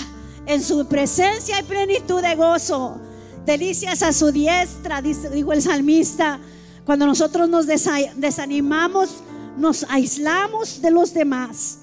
[0.47, 2.99] En su presencia hay plenitud de gozo.
[3.45, 6.39] Delicias a su diestra, dijo el salmista.
[6.85, 9.22] Cuando nosotros nos desanimamos,
[9.59, 11.81] nos aislamos de los demás.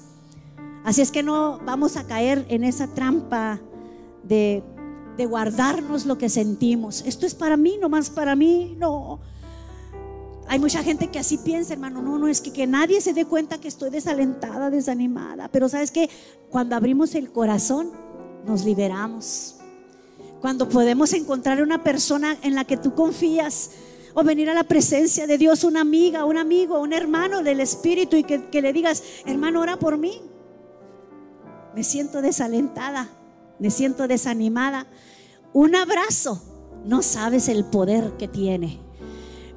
[0.84, 3.60] Así es que no vamos a caer en esa trampa
[4.22, 4.62] de,
[5.28, 7.02] guardarnos lo que sentimos.
[7.06, 9.18] Esto es para mí, no más para mí, no.
[10.48, 12.02] Hay mucha gente que así piensa, hermano.
[12.02, 15.48] No, no, es que, que nadie se dé cuenta que estoy desalentada, desanimada.
[15.48, 16.08] Pero sabes que
[16.50, 17.90] cuando abrimos el corazón,
[18.46, 19.56] nos liberamos.
[20.40, 23.70] Cuando podemos encontrar una persona en la que tú confías,
[24.14, 28.16] o venir a la presencia de Dios, una amiga, un amigo, un hermano del Espíritu
[28.16, 30.22] y que, que, le digas, hermano, ora por mí.
[31.74, 33.10] Me siento desalentada,
[33.58, 34.86] me siento desanimada.
[35.52, 36.40] Un abrazo,
[36.86, 38.85] no sabes el poder que tiene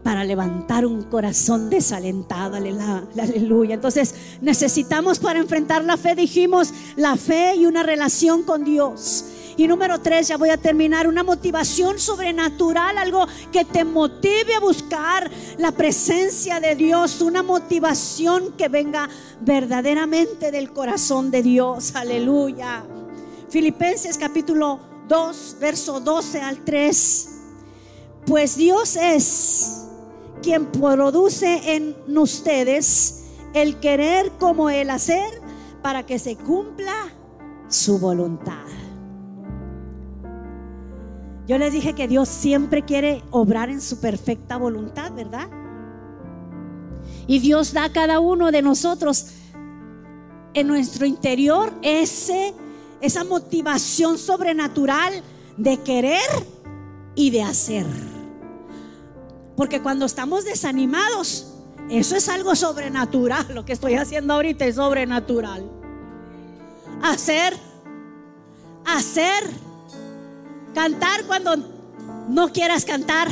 [0.04, 2.56] para levantar un corazón desalentado.
[2.56, 3.76] Aleluya.
[3.76, 9.26] Entonces necesitamos para enfrentar la fe, dijimos, la fe y una relación con Dios.
[9.58, 14.62] Y número tres, ya voy a terminar, una motivación sobrenatural, algo que te motive a
[14.62, 19.10] buscar la presencia de Dios, una motivación que venga
[19.42, 21.94] verdaderamente del corazón de Dios.
[21.94, 22.86] Aleluya.
[23.50, 24.80] Filipenses capítulo
[25.10, 27.30] 2, verso 12 al 3.
[28.26, 29.89] Pues Dios es
[30.42, 35.42] quien produce en ustedes el querer como el hacer
[35.82, 36.94] para que se cumpla
[37.68, 38.66] su voluntad.
[41.48, 45.50] Yo les dije que Dios siempre quiere obrar en su perfecta voluntad, ¿verdad?
[47.26, 49.34] Y Dios da a cada uno de nosotros
[50.54, 52.54] en nuestro interior ese,
[53.02, 55.24] esa motivación sobrenatural
[55.58, 56.20] de querer
[57.16, 57.86] y de hacer.
[59.60, 61.48] Porque cuando estamos desanimados,
[61.90, 63.46] eso es algo sobrenatural.
[63.54, 65.70] Lo que estoy haciendo ahorita es sobrenatural.
[67.04, 67.58] Hacer,
[68.86, 69.44] hacer
[70.74, 71.58] Cantar cuando
[72.30, 73.28] no quieras cantar.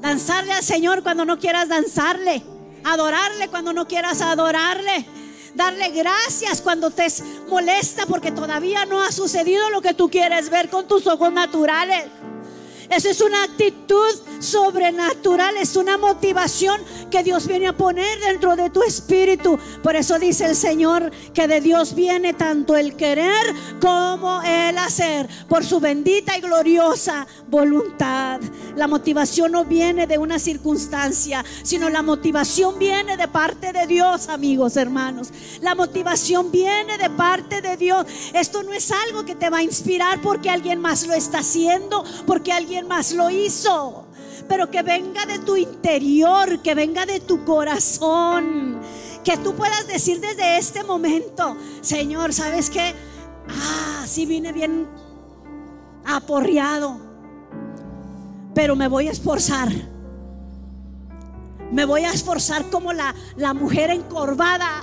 [0.00, 2.44] Danzarle al Señor cuando no quieras danzarle.
[2.84, 5.08] Adorarle cuando no quieras adorarle.
[5.56, 7.08] Darle gracias cuando te
[7.48, 12.04] molesta porque todavía no ha sucedido lo que tú quieres ver con tus ojos naturales.
[12.90, 16.80] Eso es una actitud sobrenatural, es una motivación
[17.10, 19.58] que Dios viene a poner dentro de tu espíritu.
[19.82, 25.28] Por eso dice el Señor que de Dios viene tanto el querer como el hacer,
[25.48, 28.40] por su bendita y gloriosa voluntad.
[28.76, 34.28] La motivación no viene de una circunstancia, sino la motivación viene de parte de Dios,
[34.28, 35.32] amigos, hermanos.
[35.60, 38.06] La motivación viene de parte de Dios.
[38.34, 42.04] Esto no es algo que te va a inspirar porque alguien más lo está haciendo,
[42.26, 44.04] porque alguien más lo hizo
[44.48, 48.80] pero que venga de tu interior, que venga de tu corazón.
[49.24, 52.94] Que tú puedas decir desde este momento, Señor, ¿sabes qué?
[53.48, 54.86] Ah, sí vine bien
[56.04, 57.00] aporreado,
[58.56, 59.68] pero me voy a esforzar.
[61.70, 64.82] Me voy a esforzar como la, la mujer encorvada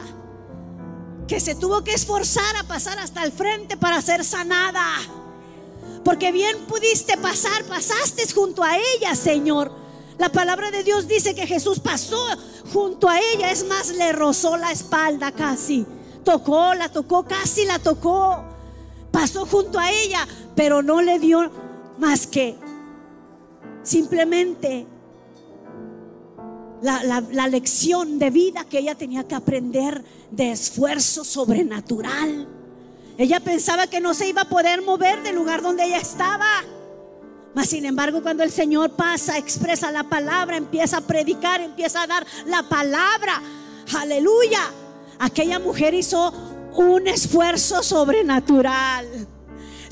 [1.28, 4.86] que se tuvo que esforzar a pasar hasta el frente para ser sanada.
[6.06, 9.72] Porque bien pudiste pasar, pasaste junto a ella, Señor.
[10.20, 12.24] La palabra de Dios dice que Jesús pasó
[12.72, 15.84] junto a ella, es más, le rozó la espalda casi.
[16.24, 18.44] Tocó, la tocó, casi la tocó.
[19.10, 21.50] Pasó junto a ella, pero no le dio
[21.98, 22.63] más que
[23.84, 24.88] simplemente
[26.82, 32.48] la, la, lección de vida que ella tenía que aprender de esfuerzo sobrenatural.
[33.18, 36.64] Ella pensaba que no se iba a poder mover del lugar donde ella estaba.
[37.54, 42.08] Mas sin embargo, cuando el Señor pasa, expresa la palabra, empieza a predicar, empieza a
[42.08, 43.42] dar la palabra.
[43.96, 44.72] Aleluya.
[45.20, 46.34] Aquella mujer hizo
[46.76, 49.08] un esfuerzo sobrenatural.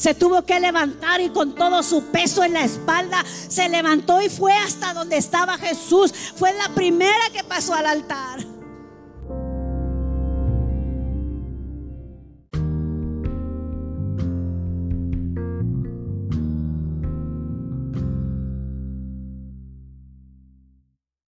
[0.01, 4.29] Se tuvo que levantar y con todo su peso en la espalda se levantó y
[4.29, 6.11] fue hasta donde estaba Jesús.
[6.35, 8.39] Fue la primera que pasó al altar.